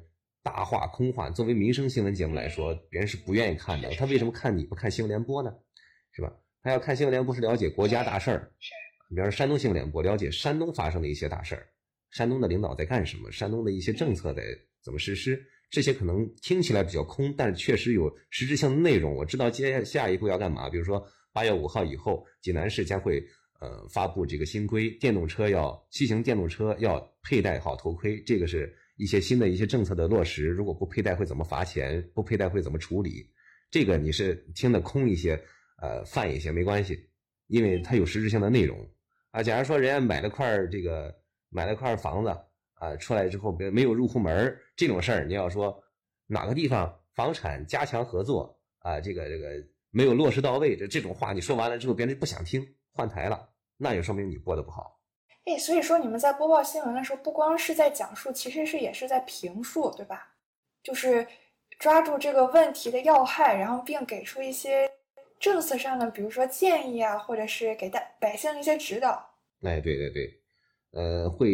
[0.43, 3.89] 大话空话，作为民生新闻节目来说，别人是不愿意看的。
[3.95, 5.53] 他为什么看你不看新闻联播呢？
[6.12, 6.32] 是吧？
[6.62, 8.51] 他要看新闻联播是了解国家大事儿，
[9.09, 11.67] 比方说山东新闻联播了解山东发生的一些大事儿，
[12.11, 14.43] 山东的领导在干什么，山东的一些政策在
[14.83, 15.39] 怎么实施，
[15.69, 19.13] 这些可能听起来比较空，但是确实有实质性的内容。
[19.15, 23.23] 我知道接下一步要干嘛，比如说八月五号以后，济南市将会
[23.59, 30.45] 呃发布这个新规，电动车要骑行电动车要佩戴好头盔，这个是一些新的一些政策的落实。
[30.45, 32.03] 如果不佩戴会怎么罚钱？
[32.13, 33.29] 不佩戴会怎么处理？
[33.69, 35.39] 这个你是听得空一些。
[35.81, 36.97] 呃，泛一些没关系，
[37.53, 38.75] 因为它有实质性的内容
[39.29, 39.43] 啊。
[39.43, 41.13] 假如说人家买了块这个
[41.49, 42.35] 买了块房子
[42.73, 45.79] 啊，出来之后没没有入户门这种事儿，你要说
[46.25, 49.49] 哪个地方房产加强合作啊，这个这个
[49.91, 54.99] 没有落实到位，这这种话你说完了之后，别人不想听，换台了，那就说明你播的不好。
[55.45, 60.27] 哎，所以说你们在播报新闻的时候，不光是在讲述，其实是也是在评述，对吧？
[60.81, 61.27] 就是
[61.77, 64.89] 抓住这个问题的要害，然后并给出一些。
[65.43, 69.29] 政策上的，比如说建议啊，或者是给大百姓一些指导。
[69.60, 70.41] 哎，对对对，
[70.91, 71.51] 呃，会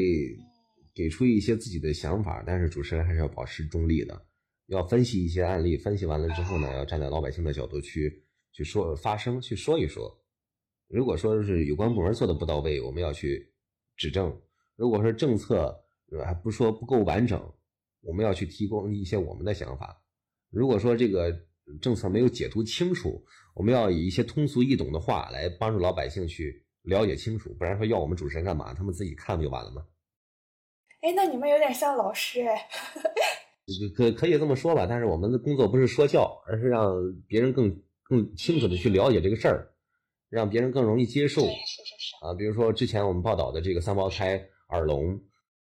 [0.94, 4.28] 给出一些自己的想法，但是主持人还是要保持中立的，
[4.68, 10.24] 要分析一些案例，分析完了之后呢，要站在老百姓的角度去去说发声，去说一说。
[10.88, 13.52] 如果说是有关部门做的不到位，我们要去
[13.98, 14.30] 指正；
[14.76, 15.76] 如果说政策
[16.24, 17.42] 还不说不够完整，
[18.02, 20.00] 我们要去提供一些我们的想法。
[20.52, 21.36] 如果说这个
[21.82, 23.24] 政策没有解读清楚，
[23.60, 28.74] 我们要以一些通俗易懂的话来帮助老百姓去了解清楚，不然说要我们主持人干嘛？
[28.74, 29.86] 他们自己看不就完了吗？
[31.02, 32.70] 哎，那你们有点像老师哎。
[33.94, 36.96] 可可以这么说吧，但是我们的工作不是说教，而是让
[37.28, 39.70] 别人更更清楚的去了解这个事儿，
[40.30, 41.46] 让别人更容易接受。
[42.22, 45.20] 啊，比如说之前我们报道的这个三胞胎耳聋，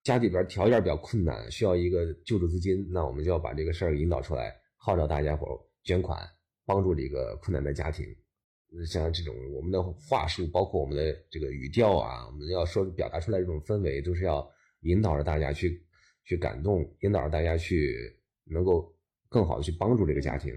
[0.02, 5.48] 家里边条件比较困难，需要一个救助资金，那我们就要把这个事儿引导出来，号召大家伙
[5.84, 6.20] 捐款，
[6.66, 8.06] 帮助这个困难的家庭。
[8.86, 14.46] 像这种我们的话术，包括我们的这个语调啊，我们要说表达出来这种氛围，都是要
[14.82, 15.82] 引导着大家去。
[16.28, 18.92] 去感动，引导着大家去能够
[19.30, 20.52] 更好的去帮助这个家庭。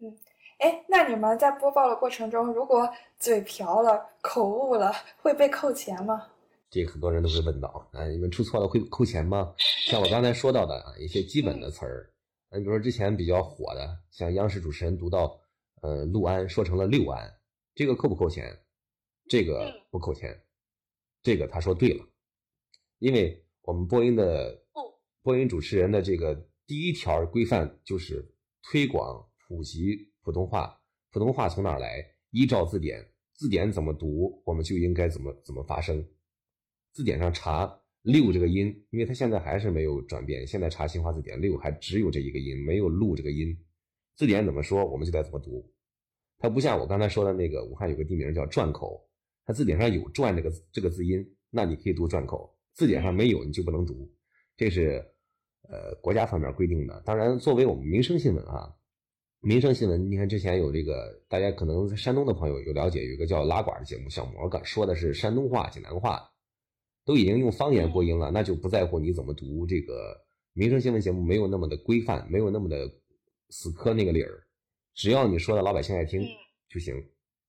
[0.00, 0.12] 嗯，
[0.58, 6.26] 哎，那你们在播报的过程中，如果嘴瓢了、口误了，会被扣钱吗？
[6.68, 9.54] 这很多人都会问到啊，你们出错了会扣钱吗？
[9.86, 12.09] 像我刚才说到的啊，一些基本的词儿，
[12.52, 15.40] 你比如说之前比较火的，像央视主持人读到
[15.82, 17.38] 呃六安说成了六安，
[17.74, 18.64] 这个扣不扣钱？
[19.28, 20.42] 这个不扣钱，
[21.22, 22.04] 这个他说对了，
[22.98, 24.60] 因为我们播音的。
[25.22, 26.34] 播音主持人的这个
[26.66, 30.80] 第一条规范就是推广普及普通话。
[31.10, 32.02] 普通话从哪儿来？
[32.30, 36.02] 依照字典，字典怎么读，我们就应该怎么怎么发声。
[36.92, 40.46] 字典上查“六”这个音，因为它现在还是没有转变。
[40.46, 43.56] 现在查新华字典，“六”还只有这一个音，没有“录”这个音。
[44.16, 45.70] 字典怎么说，我们就得怎么读。
[46.38, 49.06] 它不像我刚才说的那个武汉有个地名叫转口，
[49.44, 52.56] 它字典上有“转”这个这个字音，那你可以读转口。
[52.72, 54.10] 字典上没有，你就不能读。
[54.56, 55.04] 这是，
[55.68, 57.02] 呃，国家方面规定的。
[57.04, 58.74] 当然，作为我们民生新闻啊，
[59.40, 66.30] 民生新闻，你看之前有这个，大家可能在山东的朋友有了解，有一个叫拉管的节目，小魔哥说的是山东话、济南话，
[67.10, 69.66] 都已经用方言播音了，那就不在乎你怎么读。
[69.66, 70.16] 这个
[70.52, 72.88] 民生新闻节目没有那么的规范，没有那么的
[73.48, 74.44] 死磕那个理儿，
[74.94, 76.24] 只要你说的老百姓爱听
[76.68, 76.94] 就行。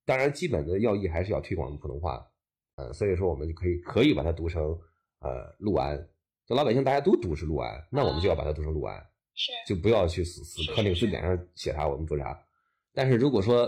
[0.04, 2.26] 当然，基本的要义还是要推广普通话，
[2.74, 4.76] 呃，所以说我们就可以可以把它读成
[5.20, 5.96] 呃陆安。
[6.44, 8.98] 就老百姓大家都读是陆安，那我们就要把它读成陆安，
[9.36, 12.36] 是就不要去死死磕那个字典上写啥我们读啥。
[12.92, 13.64] 但是如果说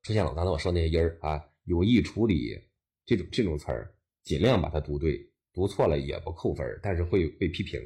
[0.00, 2.58] 出现了刚才我说那些音儿啊，有意处理
[3.04, 3.94] 这种这种词儿，
[4.28, 7.80] 尽量把它读对，读错了也不扣分，但是会被批评。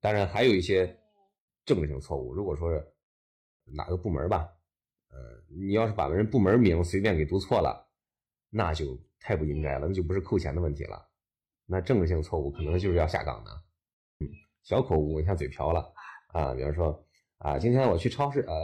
[0.00, 0.96] 当然还有一些
[1.64, 2.70] 政治性错误，如果说
[3.64, 4.48] 哪个部门吧，
[5.10, 7.90] 呃，你要是把人部门名随便给读错了，
[8.50, 11.08] 那就太不应该了，那就不是扣钱的问题了。
[11.66, 13.50] 那政治性错误可能就是要下岗的，
[14.20, 14.28] 嗯，
[14.62, 15.92] 小口误，你像嘴瓢了
[16.28, 17.04] 啊，比方说
[17.38, 18.54] 啊，今天我去超市，呃，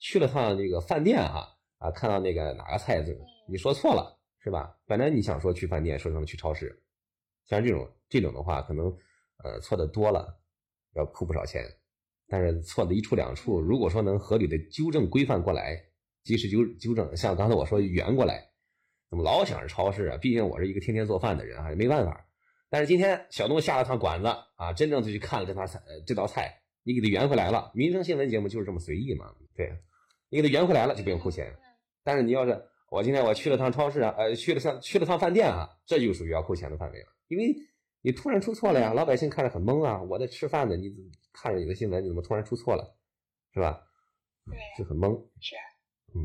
[0.00, 3.16] 去了趟这个饭店哈，啊，看到那个哪个菜字，
[3.48, 4.13] 你说错了
[4.44, 4.76] 是吧？
[4.84, 6.78] 本来你想说去饭店，说什么去超市，
[7.46, 8.94] 像这种这种的话，可能
[9.42, 10.38] 呃错的多了，
[10.94, 11.64] 要扣不少钱，
[12.28, 15.82] 但是错的一处两处，如果说能合理的纠正规范过来，
[16.24, 18.46] 及时纠纠正，像刚才我说圆过来，
[19.08, 20.18] 怎么老想着超市啊？
[20.18, 22.26] 毕竟我是一个天天做饭的人啊，没办法。
[22.68, 27.72] 但是今天小东下了趟馆子啊，真正的去看了这道菜，这道菜你给他圆回来了。
[27.74, 29.72] 民生新闻节目就是这么随意嘛，对，
[30.28, 31.50] 你给他圆回来了就不用扣钱。
[32.02, 32.62] 但是你要是
[32.94, 37.52] 我今天我去了趟超市啊，呃，去了趟去了趟饭店啊，这就属于要扣钱的范围了，因为
[38.02, 40.94] 你突然出错了呀，老百姓看着很懵啊，我在吃饭呢，你
[41.32, 42.96] 看着你的新闻，你怎么突然出错了，
[43.52, 43.82] 是吧？
[44.46, 45.12] 对，就很懵。
[45.40, 45.56] 是，
[46.14, 46.24] 嗯，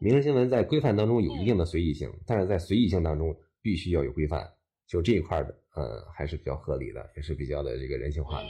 [0.00, 4.46] 民生新闻在规范当中有一定的随意性，但是在随意性当中必须要有规范。
[4.86, 8.48] 就这一块的，呃，还是比较合理的，也是比较的这个人性化的。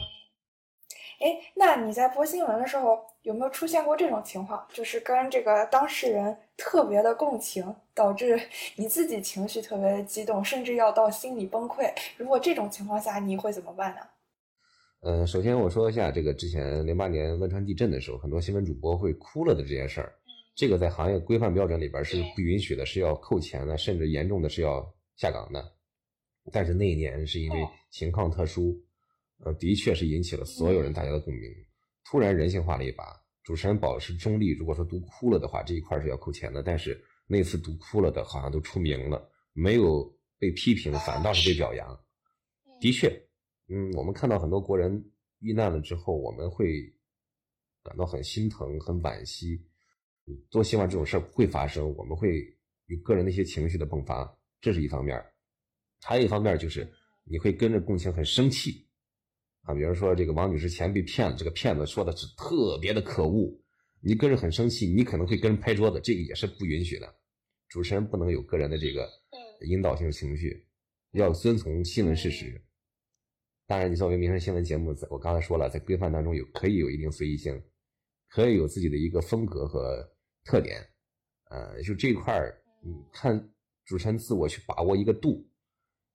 [1.25, 8.39] 哎，那你在播新闻的时候，有没有出现过这种情况，就是跟这个当事人特别的共情，导致
[8.77, 11.91] 你自己情绪特别的激动，甚至要到心理崩溃？
[12.19, 14.01] 如果这种情况下，你会怎么办呢？
[15.01, 20.13] 嗯，首先我说一下这个之前零八年汶川地震的时候，很多新闻主播会哭了的这件事儿，
[20.55, 24.87] 这个在行业规范标准里边是不允许的，是要扣钱的，甚至严重的是要
[25.17, 25.65] 下岗的。
[26.53, 28.79] 但是那一年是因为情况特殊，
[29.39, 31.51] 呃，的确是引起了所有人大家的共鸣。
[32.05, 33.05] 突然人性化了一把，
[33.43, 34.51] 主持人保持中立。
[34.51, 36.63] 如果说读哭了的话，这一块是要扣钱的。
[36.63, 40.05] 但是那次读哭了的，好像都出名了，没有
[40.39, 41.99] 被批评，反倒是被表扬。
[42.81, 43.09] 的确，
[43.69, 45.11] 嗯，我们看到很多国人
[45.41, 46.95] 遇难了之后，我们会
[47.83, 49.63] 感到很心疼、很惋惜，
[50.51, 51.95] 多希望这种事儿不会发生。
[51.97, 52.45] 我们会
[52.87, 55.23] 有个人的一些情绪的迸发，这是一方面。
[56.03, 56.87] 还有一方面就是
[57.25, 58.84] 你会跟着共情，很生气
[59.65, 59.75] 啊。
[59.75, 63.53] 比如说这个王女士钱被骗了，这个骗子说的是特别的可恶，
[64.01, 67.15] 你个人很生气，你可能会跟人拍桌子，这个也是不允许的。
[67.69, 69.11] 主持人不能有个人的这个
[69.67, 70.65] 引导性情绪，
[71.13, 72.63] 要遵从新闻事实。
[73.67, 77.61] 当然，你作为民生新闻节目，我刚才说了，在规范当中有可以有一定随意性，
[78.29, 80.07] 可以有自己的一个风格和
[80.45, 80.87] 特点。
[81.51, 83.51] 呃，就这一块儿，你看
[83.87, 85.49] 主持人自我去把握一个度。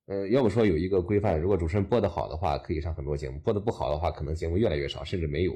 [0.09, 5.53] 呃，要不说有一个规范，如果主持人播得好的话，可以上很多节目；播得不好的话，可能节目越来越少，甚至没有，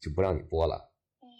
[0.00, 0.82] 就不让你播了。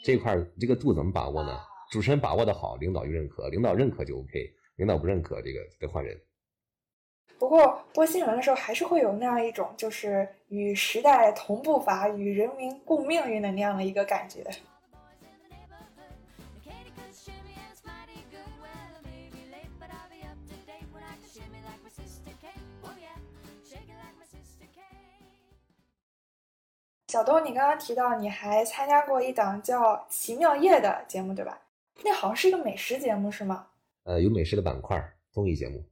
[0.05, 1.59] 这块儿这个度怎么把握呢？
[1.91, 6.21] 主持人把握的好，领导就认可；领导认可就 OK，领导不认可，这个得换人。
[7.39, 14.45] 不过播新闻的时候，还是会有那样一种就是与时代同步伐、与人民共命运的那样的一个感觉。
[27.19, 31.61] 小东，你刚刚提到你还参加过一档叫《奇妙夜》的节目，对吧？
[32.05, 33.67] 那好像是一个美食节目，是吗？
[34.05, 34.97] 呃，有美食的板块，
[35.33, 35.85] 综艺节目。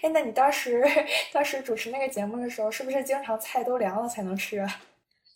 [0.00, 0.82] 哎，那你当时
[1.34, 4.80] 当时主持那个节目的时候，是不是经常菜都凉了才能吃啊？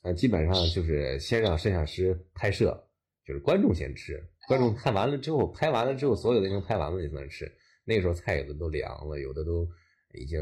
[0.02, 2.82] 呃，基本上就是先让摄像师拍摄，
[3.26, 7.54] 就是观众先吃，观众看完了之后，拍完了之后，所有的已经拍完了，你才能吃。
[7.84, 9.68] 那个时候菜有的都凉了，有的都
[10.14, 10.40] 已经，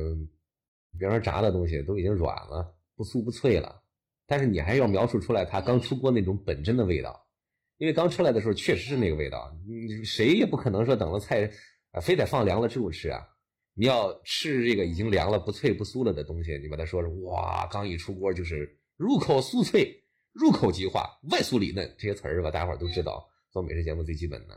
[0.96, 3.79] 比方说炸的东西都已经软了，不酥不脆了。
[4.30, 7.20] 但是你还要描述出来它刚出锅那种本真的味道，
[7.78, 9.52] 因为刚出来的时候确实是那个味道。
[9.66, 11.50] 你谁也不可能说等了菜
[11.90, 13.26] 啊，非得放凉了之后吃啊。
[13.74, 20.00] 你要吃这个已经凉了、不脆不酥了的东西，你把它说是哇，刚一出锅就是入口酥脆、
[20.32, 23.28] 入口即化、外酥里嫩，这些词儿吧，大伙儿都知道。
[23.50, 24.54] 做美食节目最基本的。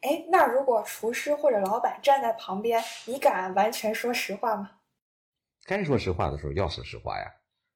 [0.00, 4.70] 哎，那如果厨师或者老板站在旁边，你敢完全说实话吗？
[5.66, 7.30] 该说实话的时候要说实话呀。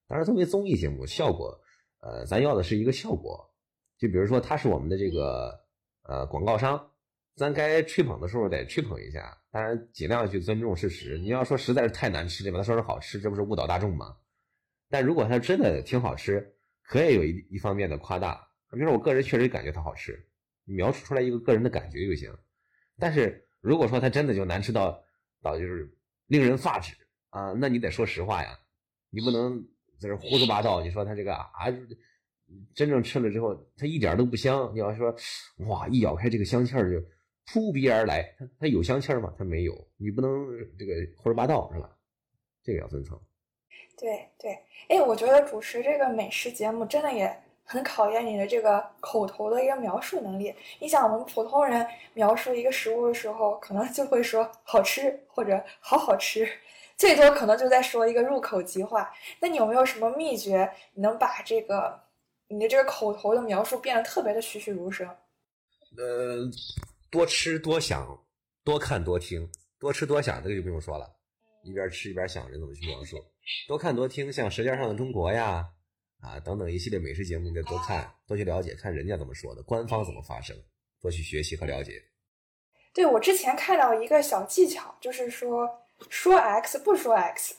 [0.09, 1.61] 当然，作为综艺节目，效果，
[2.01, 3.53] 呃，咱要的是一个效果。
[3.99, 5.59] 就比如说，他是我们的这个
[6.03, 6.93] 呃广告商，
[7.35, 9.37] 咱该吹捧的时候得吹捧一下。
[9.51, 11.19] 当然，尽量去尊重事实。
[11.19, 12.59] 你要说实在是太难吃，对吧？
[12.59, 14.17] 他说是好吃，这不是误导大众吗？
[14.89, 18.49] 但如果它真的挺好吃，可以有一一方面的夸大。
[18.71, 20.29] 比如说，我个人确实感觉它好吃，
[20.67, 22.33] 描述出来一个个人的感觉就行。
[22.99, 25.03] 但是如果说它真的就难吃到
[25.43, 25.93] 到就是
[26.27, 26.95] 令人发指
[27.31, 28.57] 啊，那你得说实话呀，
[29.11, 29.67] 你不能。
[29.99, 31.67] 在这胡说八道，你说他这个啊，
[32.75, 34.71] 真正吃了之后，它一点都不香。
[34.75, 35.15] 你要说，
[35.69, 37.05] 哇，一咬开这个香气儿就
[37.53, 39.33] 扑鼻而来，它它有香气儿吗？
[39.39, 40.31] 它没有，你不能
[40.79, 41.91] 这个胡说八道是吧？
[42.63, 43.21] 这个要遵从。
[43.99, 47.35] 对对，哎，我觉得主持这个美食节目真的也
[47.65, 50.55] 很考验你的这个口头的一个描述能力。
[50.79, 56.47] 你想，我们普通人描述一个食物的时候，可能就会说好吃或者好好吃。
[56.97, 62.01] 最多可能就在说一个入口即化，那你有没有什么秘诀，能把这个
[62.49, 65.07] 你的这个口头的描述变得特别的栩栩如生？
[65.99, 66.51] 呃，
[67.11, 68.19] 多吃多想，
[68.65, 69.47] 多看多听，
[69.79, 71.07] 多吃多想这个就不用说了，
[71.65, 73.23] 一边吃一边想着怎么去描述。
[73.69, 75.67] 多看多听，像《舌尖上的中国》呀，
[76.23, 80.57] 啊等等一系列美食节目，你得多看，多去了解，看人家怎么说的，官方怎么发声，
[81.03, 82.03] 多去学习和了解。
[82.95, 85.83] 对我之前看到一个小技巧，就是说。
[86.09, 87.57] 说 x 不说 x，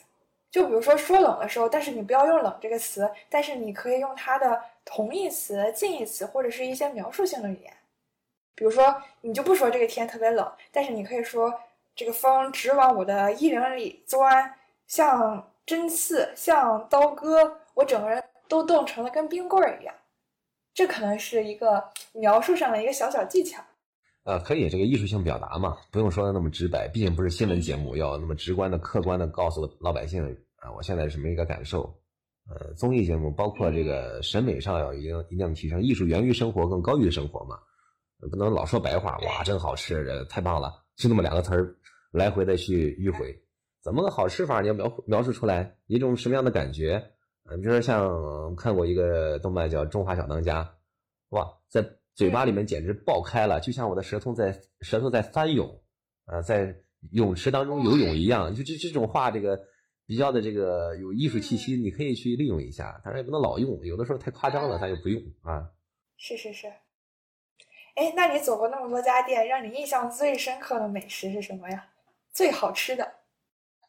[0.50, 7.72] 就比如说说冷的时候，但是你不要用冷这个词，但是你可以用它的同义词、近义词或者是一些描述性的语言。
[8.54, 11.52] 比如说，你就不说这个天特别冷，但是你可以说
[11.94, 14.54] 这个风直往我的衣领里钻，
[14.86, 19.94] 像针刺，像刀割，我整个人都冻成了跟冰棍儿一样。
[20.74, 23.62] 这可能是一个描述上的一个小小技巧。
[24.28, 30.22] 呃，可以，这个艺术性表达嘛，不用说的那么直白，毕竟不是新闻节目，要那么直观的、客观的告诉老百姓
[30.56, 31.98] 啊，我现在是什么一个感受。
[32.46, 37.58] 呃，综艺节目包括这个审美上要一定一定提升，艺术源于生活，更高于生活嘛，
[38.30, 41.74] 不能老说白话，哇，真好吃，这太棒了，就那么两个词儿，
[42.10, 43.34] 来回的去迂回，
[43.82, 44.60] 怎么个好吃法？
[44.60, 47.02] 你要描描述出来一种什么样的感觉？
[47.50, 50.62] 嗯，比如说像看过一个动漫叫《中华小当家》，
[51.30, 51.82] 哇，在。
[52.18, 55.80] 嘴巴里面简直爆开了，就像我的舌头在舌头在翻涌，
[56.24, 56.74] 啊，在
[57.12, 58.52] 泳池当中游泳一样。
[58.52, 59.56] 就这这种话，这个
[60.04, 65.70] 比较的这个有艺术气息，你可以去利用一下，当然也不能老用，有的时候太夸张了，咱就不用啊。
[66.16, 66.66] 是是是。
[67.94, 71.88] 哎，那你走过那么多家店，让你印象最深刻的美食是什么呀？
[72.32, 73.08] 最好吃的？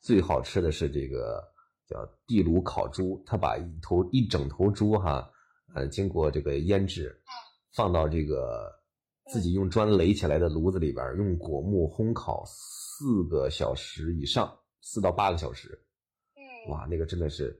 [0.03, 1.43] 最好吃的是这个
[1.87, 5.27] 叫地炉烤猪，他把一头一整头猪哈，
[5.73, 7.19] 呃，经过这个腌制。
[7.73, 8.71] 放到这个
[9.31, 14.51] 自己用砖垒起来的炉子里边，用果木烘烤四个小时以上，
[14.81, 15.79] 四到八个小时。
[16.67, 17.57] 哇，那个真的是，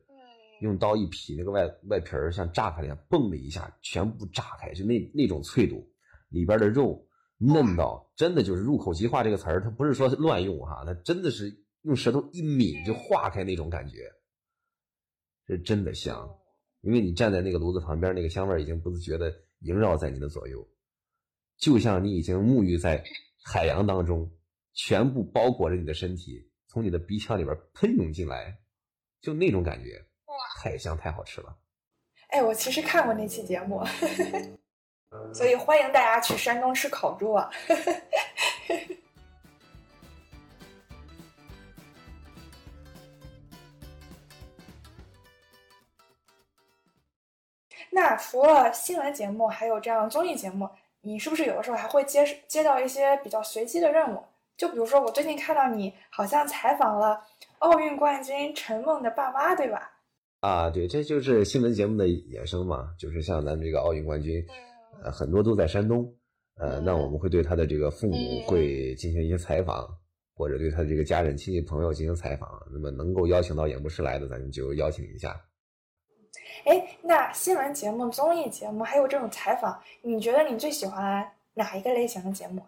[0.61, 5.87] 用刀一劈，那个外外皮儿像炸开了一样，嘣的一下全部炸开，就那那种脆度，
[6.29, 7.07] 里边的肉
[7.37, 11.49] 嫩到真的就是入口即化这个词儿，它不是说乱用哈，它真的是
[11.83, 14.11] 用舌头一抿就化开那种感觉，
[15.47, 16.29] 是真的香。
[16.81, 20.67] 因为你站在那个炉子旁边，那个香味已经不自觉的萦绕在你的左右，
[21.57, 23.03] 就像你已经沐浴在
[23.43, 24.31] 海洋当中，
[24.73, 28.57] 全部包裹着你的身体，从你的鼻腔里边喷涌进来，
[29.21, 31.57] 就那种感觉，哇，太香太好吃了。
[32.29, 33.83] 哎，我其实看过那期节目，
[35.33, 37.49] 所以欢迎大家去山东吃烤猪啊。
[47.99, 50.69] 那除了新闻节目，还有这样综艺节目，
[51.01, 54.23] 你是不是有的时候还会接接到一些比较随机的任务？
[54.55, 57.21] 就比如说，我最近看到你好像采访了
[57.57, 59.91] 奥运冠军陈梦的爸妈，对吧？
[60.39, 64.41] 啊，对，这就是新闻节目的衍生嘛，就是像咱们这个奥运冠军，
[65.03, 66.09] 呃，很多都在山东，
[66.55, 68.15] 呃，那我们会对他的这个父母
[68.47, 69.85] 会进行一些采访，
[70.33, 72.49] 或者对他的这个家人、亲戚、朋友进行采访。
[72.71, 75.37] 那么能够邀请到演播室来的，咱们就邀请一下。
[76.65, 82.61] 哎，那新闻节目、综艺节目还有这种采访，你觉得你最喜欢哪一个类型的节目？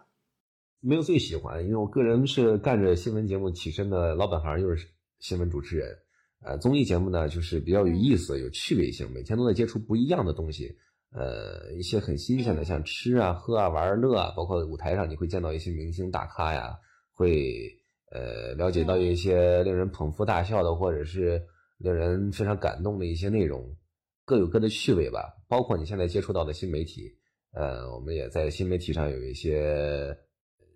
[0.80, 4.86] 没有最喜欢，因为我个人是干着新闻节目起身的老本行，又是
[5.20, 5.96] 新闻主持人。
[6.44, 10.76] 呃，综艺节目呢，就是比较有意思、有趣味性，每天都在接触不一样的东西。
[11.12, 16.76] 呃，一些很新鲜的，像吃啊、喝啊、玩乐啊，包括舞台上你会见到一些明星大咖呀，
[17.12, 17.70] 会
[18.10, 21.40] 呃了解到一些令人捧腹大笑的，或者是
[21.82, 23.76] 令人非常感动的一些内容。
[24.24, 27.12] 各有各的趣味吧，包括你现在接触到的新媒体，
[27.50, 30.16] 呃，我们也在新媒体上有一些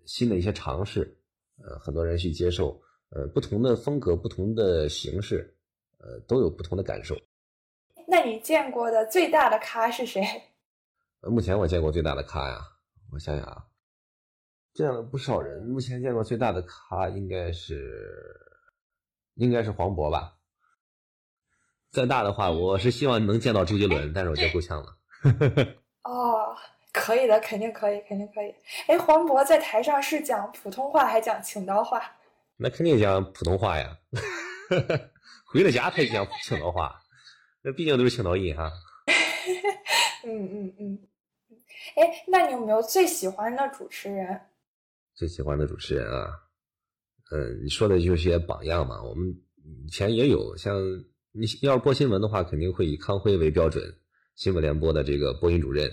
[0.05, 1.17] 新的一些尝试，
[1.63, 2.79] 呃，很多人去接受，
[3.09, 5.57] 呃，不同的风格、不同的形式，
[5.99, 7.15] 呃，都有不同的感受。
[8.05, 10.21] 那你见过的最大的咖是谁？
[11.21, 12.59] 目前我见过最大的咖呀，
[13.13, 13.65] 我想想啊，
[14.73, 15.63] 见了不少人。
[15.65, 18.37] 目前见过最大的咖应该是，
[19.35, 20.36] 应该是黄渤吧。
[21.91, 24.97] 再大的话，我是希望能见到周杰伦，但是我觉得够呛了。
[26.03, 26.55] 哦，
[26.93, 28.53] 可以的，肯定可以，肯定可以。
[28.87, 32.01] 哎，黄渤在台上是讲普通话还讲青岛话？
[32.57, 33.97] 那肯定讲普通话呀。
[35.51, 37.01] 回了家才讲青岛话，
[37.63, 38.71] 那毕竟都是青岛人哈。
[40.25, 40.99] 嗯嗯嗯。
[41.95, 44.41] 哎，那你有没有最喜欢的主持人？
[45.15, 46.27] 最喜欢的主持人啊，
[47.31, 49.01] 嗯，你说的就是些榜样嘛。
[49.01, 49.27] 我们
[49.85, 50.75] 以前也有像。
[51.39, 53.93] 你要是播新闻的话，肯定会以康辉为标准，
[54.35, 55.87] 新闻联播的这个播音主任，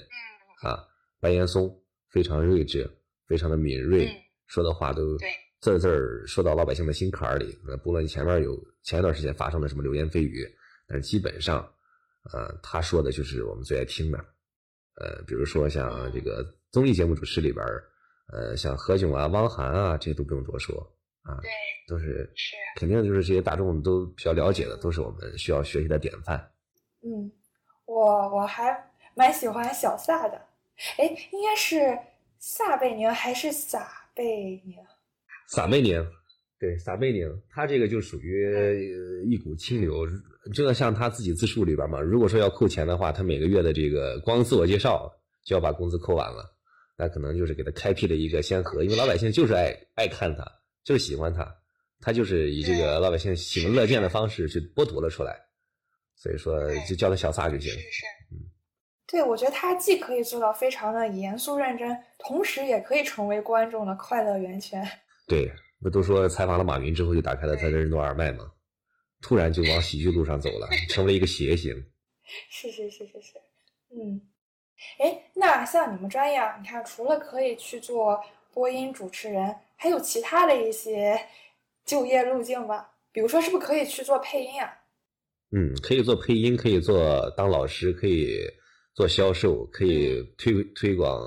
[0.63, 0.83] 啊，
[1.21, 1.71] 白岩松
[2.09, 2.91] 非常睿智，
[3.27, 4.09] 非常的敏锐，
[4.47, 5.19] 说的话都
[5.61, 7.59] 字字儿说到老百姓的心坎儿里。
[7.63, 10.51] 那不论前面有前一段时间发生的什么流言蜚语，
[10.89, 11.61] 但是基本上，
[12.33, 14.19] 呃，他说的就是我们最爱听的。
[14.95, 17.63] 呃，比如说像这个综艺节目主持里边
[18.33, 20.75] 呃，像何炅啊、汪涵啊，这些都不用多说
[21.25, 21.37] 啊。
[21.43, 21.51] 对。
[21.87, 26.51] 都是是，肯定就是这些大众都比较了解的，都是我们需要学习的典范。
[27.03, 27.31] 嗯，
[27.85, 28.05] 我
[28.35, 28.75] 我还
[29.15, 30.41] 蛮喜欢小撒的，
[30.97, 31.99] 哎，应该是
[32.39, 34.77] 撒贝宁还是撒贝宁？
[35.47, 36.03] 撒贝宁，
[36.59, 40.07] 对，撒贝宁，他这个就属于一股清流。
[40.55, 45.13] 这个像他自己自述里边嘛，如果说要扣钱的话，他每个月的这个光自我介绍
[45.45, 46.51] 就要把工资扣完了，
[46.97, 50.45] 那可能就是给他开辟了一个先河，因为老百姓就是爱爱看他，
[50.85, 51.53] 就是喜欢他。
[52.01, 55.35] 他就是以这个老百姓喜闻乐见的方式去剥夺了出来，
[56.15, 57.73] 所以说就叫他小撒就行。
[58.31, 58.45] 嗯，
[59.07, 64.87] 对，我觉得他既可以做到非常的严肃认真，同时也可以成为观众的快乐源泉。
[65.27, 68.53] 对，不都说采访了马云之后就打开了他的任督二脉吗？
[69.23, 71.73] 突然就往喜剧路上走了，成为一个谐星。
[72.51, 73.33] 是是是是是，
[73.91, 74.21] 嗯，
[74.99, 78.23] 哎，那像你们专业，啊，你看除了可以去做
[78.53, 81.19] 播音主持人，还有其他的一些。
[81.87, 84.73] 就业路径吧，比如说，是不是可以去做配音啊？
[85.51, 88.41] 嗯，可以做配音，可以做当老师，可以
[88.95, 91.23] 做销售，可以推推广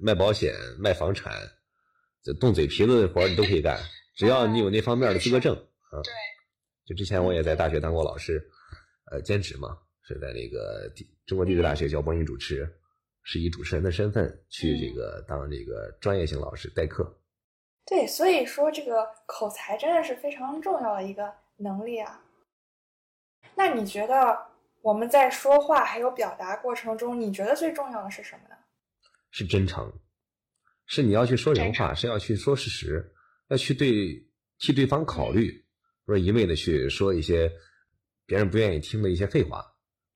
[0.00, 1.30] 卖保险、卖房产，
[2.22, 3.78] 这动嘴皮子的活你都可以干，
[4.16, 5.54] 只要你有那方面的资格证
[5.92, 6.00] 啊。
[6.02, 6.10] 对。
[6.86, 8.42] 就之前我也在大学当过老师，
[9.12, 9.76] 呃，兼职嘛，
[10.08, 10.90] 是在那个
[11.26, 12.66] 中国地质大学教播音主持，
[13.24, 17.14] 是以主持人的身份去这个当这个专业性老师代课。
[17.86, 22.22] 对，所以说这个口才真的是非常重要的一个能力啊。
[23.56, 24.38] 那你觉得
[24.80, 28.54] 我们在说话还有表达过程中，你觉得最重要的是什么呢？
[29.32, 29.92] 是真诚，
[30.86, 33.12] 是你要去说人话，是要去说事实，
[33.48, 34.24] 要去对
[34.58, 35.64] 替对方考虑，
[36.04, 37.50] 不是一味的去说一些
[38.24, 39.64] 别人不愿意听的一些废话。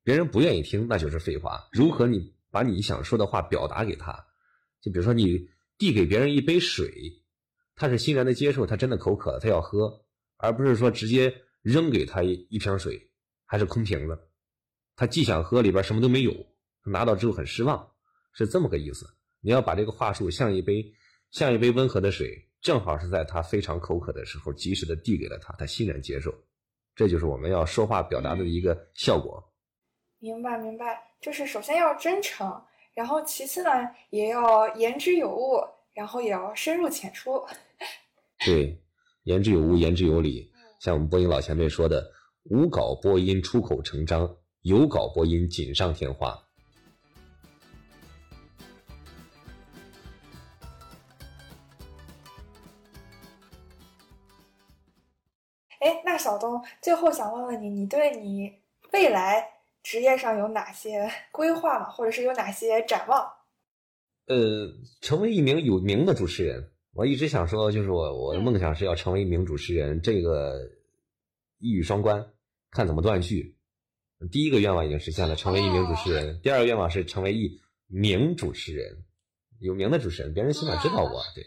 [0.05, 1.67] 别人不愿意听，那就是废话。
[1.73, 4.13] 如何你把你想说的话表达给他？
[4.81, 6.93] 就比如说你递给别人一杯水。
[7.77, 10.05] 他是欣然的接受，他真的口渴了，他要喝，
[10.37, 13.11] 而不是说直接扔给他一瓶水，
[13.45, 14.19] 还是空瓶子。
[14.97, 16.33] 他既想喝，里边什么都没有，
[16.85, 17.91] 拿到之后很失望，
[18.33, 19.07] 是这么个意思。
[19.41, 20.85] 你要把这个话术像一杯
[21.31, 26.33] 像一杯温和的水，正好是在他非常口渴的时候，及时的递给了他，他欣然接受。
[26.95, 29.53] 这就是我们要说话表达的一个效果。
[30.21, 32.63] 明白，明白，就是首先要真诚，
[32.95, 33.71] 然后其次呢，
[34.11, 35.61] 也要言之有物，
[35.93, 37.45] 然后也要深入浅出。
[38.39, 38.83] 对，
[39.25, 40.51] 言之有物，言之有理。
[40.81, 42.11] 像我们播音老前辈说的
[42.51, 46.39] ：“无稿播音出口成章，有稿播音锦上添花。”
[55.81, 58.51] 哎，那小东，最后想问问你，你对你
[58.93, 59.47] 未来
[59.83, 61.91] 职业上有哪些规划吗？
[61.91, 63.27] 或者是有哪些展望？
[64.27, 64.35] 呃，
[65.03, 70.71] 成为一名有名的主持人，我一直想说，就是我我的梦想是要成为一名主持人，这个
[71.59, 72.25] 一语双关，
[72.71, 73.57] 看怎么断句。
[74.31, 79.05] 第一个愿望已经实现了，成为一名主持人；第二个愿望是成为一名主持人，
[79.59, 81.23] 有名的主持人，别人起码知道我。
[81.35, 81.45] 对，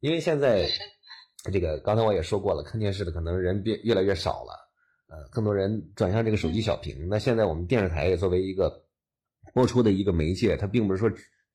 [0.00, 0.68] 因为现在。
[1.52, 4.52] 这个刚才我也说过了，看电视的可能人变越来越少了，
[5.08, 7.08] 呃，更多人转向这个手机小屏。
[7.08, 8.84] 那现在我们电视台也作为一个
[9.52, 11.10] 播出的一个媒介，它并不是说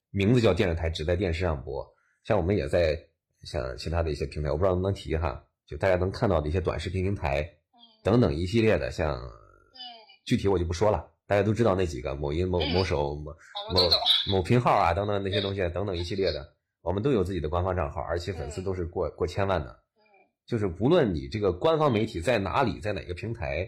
[0.10, 1.90] 名字叫电视台只在电视上播，
[2.28, 3.02] 像我们也在
[3.44, 7.50] 像其他的一些平台，我不知道能不能提哈，就大家能看到的一些短视频平台
[8.04, 9.18] 等等一系列的，像
[10.26, 13.32] 具体我就不说了，大家都知道那几个某音、某某手、某
[13.74, 13.90] 某
[14.30, 16.54] 某频号啊等等那些东西等等一系列的。
[16.82, 19.80] 我们都有自己的官方账号，而且粉丝都是过过千万的。
[20.46, 23.66] 就是无论你这个官方媒体在哪里，在哪个平台，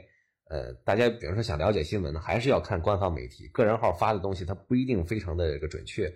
[0.49, 3.47] 呃，大家比如说想了解新闻呢，还是要看官方媒体。
[3.53, 6.13] 个人号发的东西它不一定非常的这个准确。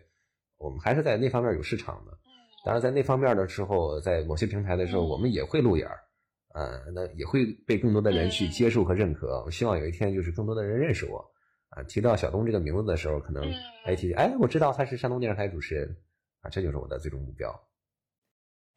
[0.57, 2.17] 我们还是在那方面有市场的。
[2.63, 5.99] 当然，在那方面的时候，在某些平台的时候，我们也会露眼儿，
[6.53, 9.43] 呃，那也会被更多的人去接受和认可。
[9.45, 11.19] 我希望有一天就是更多的人认识我。
[11.69, 13.43] 啊，提到小东这个名字的时候，可能
[13.83, 15.97] 哎提哎，我知道他是山东电视台主持人。
[16.41, 17.53] 啊，这就是我的最终目标。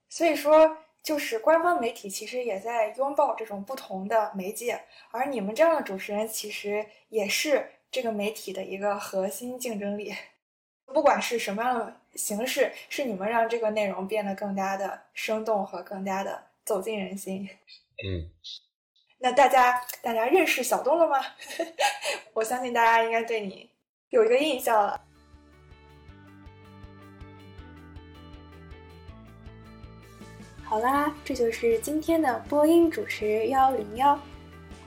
[0.09, 4.81] 所以说，就是官方媒体其实也在拥抱这种不同的媒介，
[5.11, 10.13] 而你们这样的主持人其实也是这个媒体的一个核心竞争力。
[10.87, 17.49] 不管是什么样的形式，是你们让这个内容变得更加的生动和更加的走进人心。
[18.05, 18.31] 嗯，
[19.19, 21.19] 那大家大家认识小东了吗？
[22.33, 23.69] 我相信大家应该对你
[24.11, 25.01] 有一个印象了。
[30.65, 34.19] 好啦，这就是今天的播音主持幺零幺。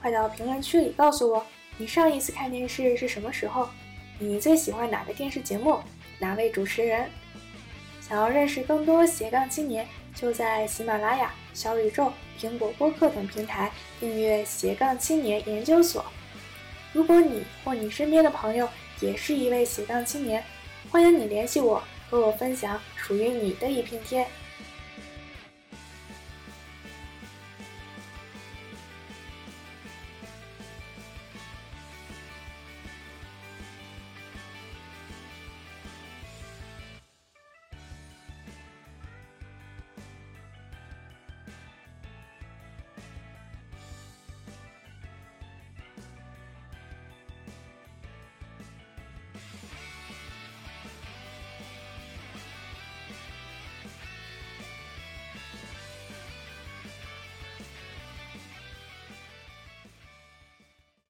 [0.02, 1.46] 快到评论区里告诉我，
[1.76, 3.68] 你上一次看电视是什么时候？
[4.22, 5.80] 你最喜欢哪个电视节目？
[6.18, 7.08] 哪位主持人？
[8.06, 16.04] 想要认识更多斜杠青年，就在喜马拉雅、小宇宙、苹果播客等平台订阅斜杠青年研究所。
[16.92, 18.68] 如果你或你身边的朋友
[19.00, 20.44] 也是一位斜杠青年，
[20.90, 24.26] 欢迎你联系我，和我分享属于你的一片天。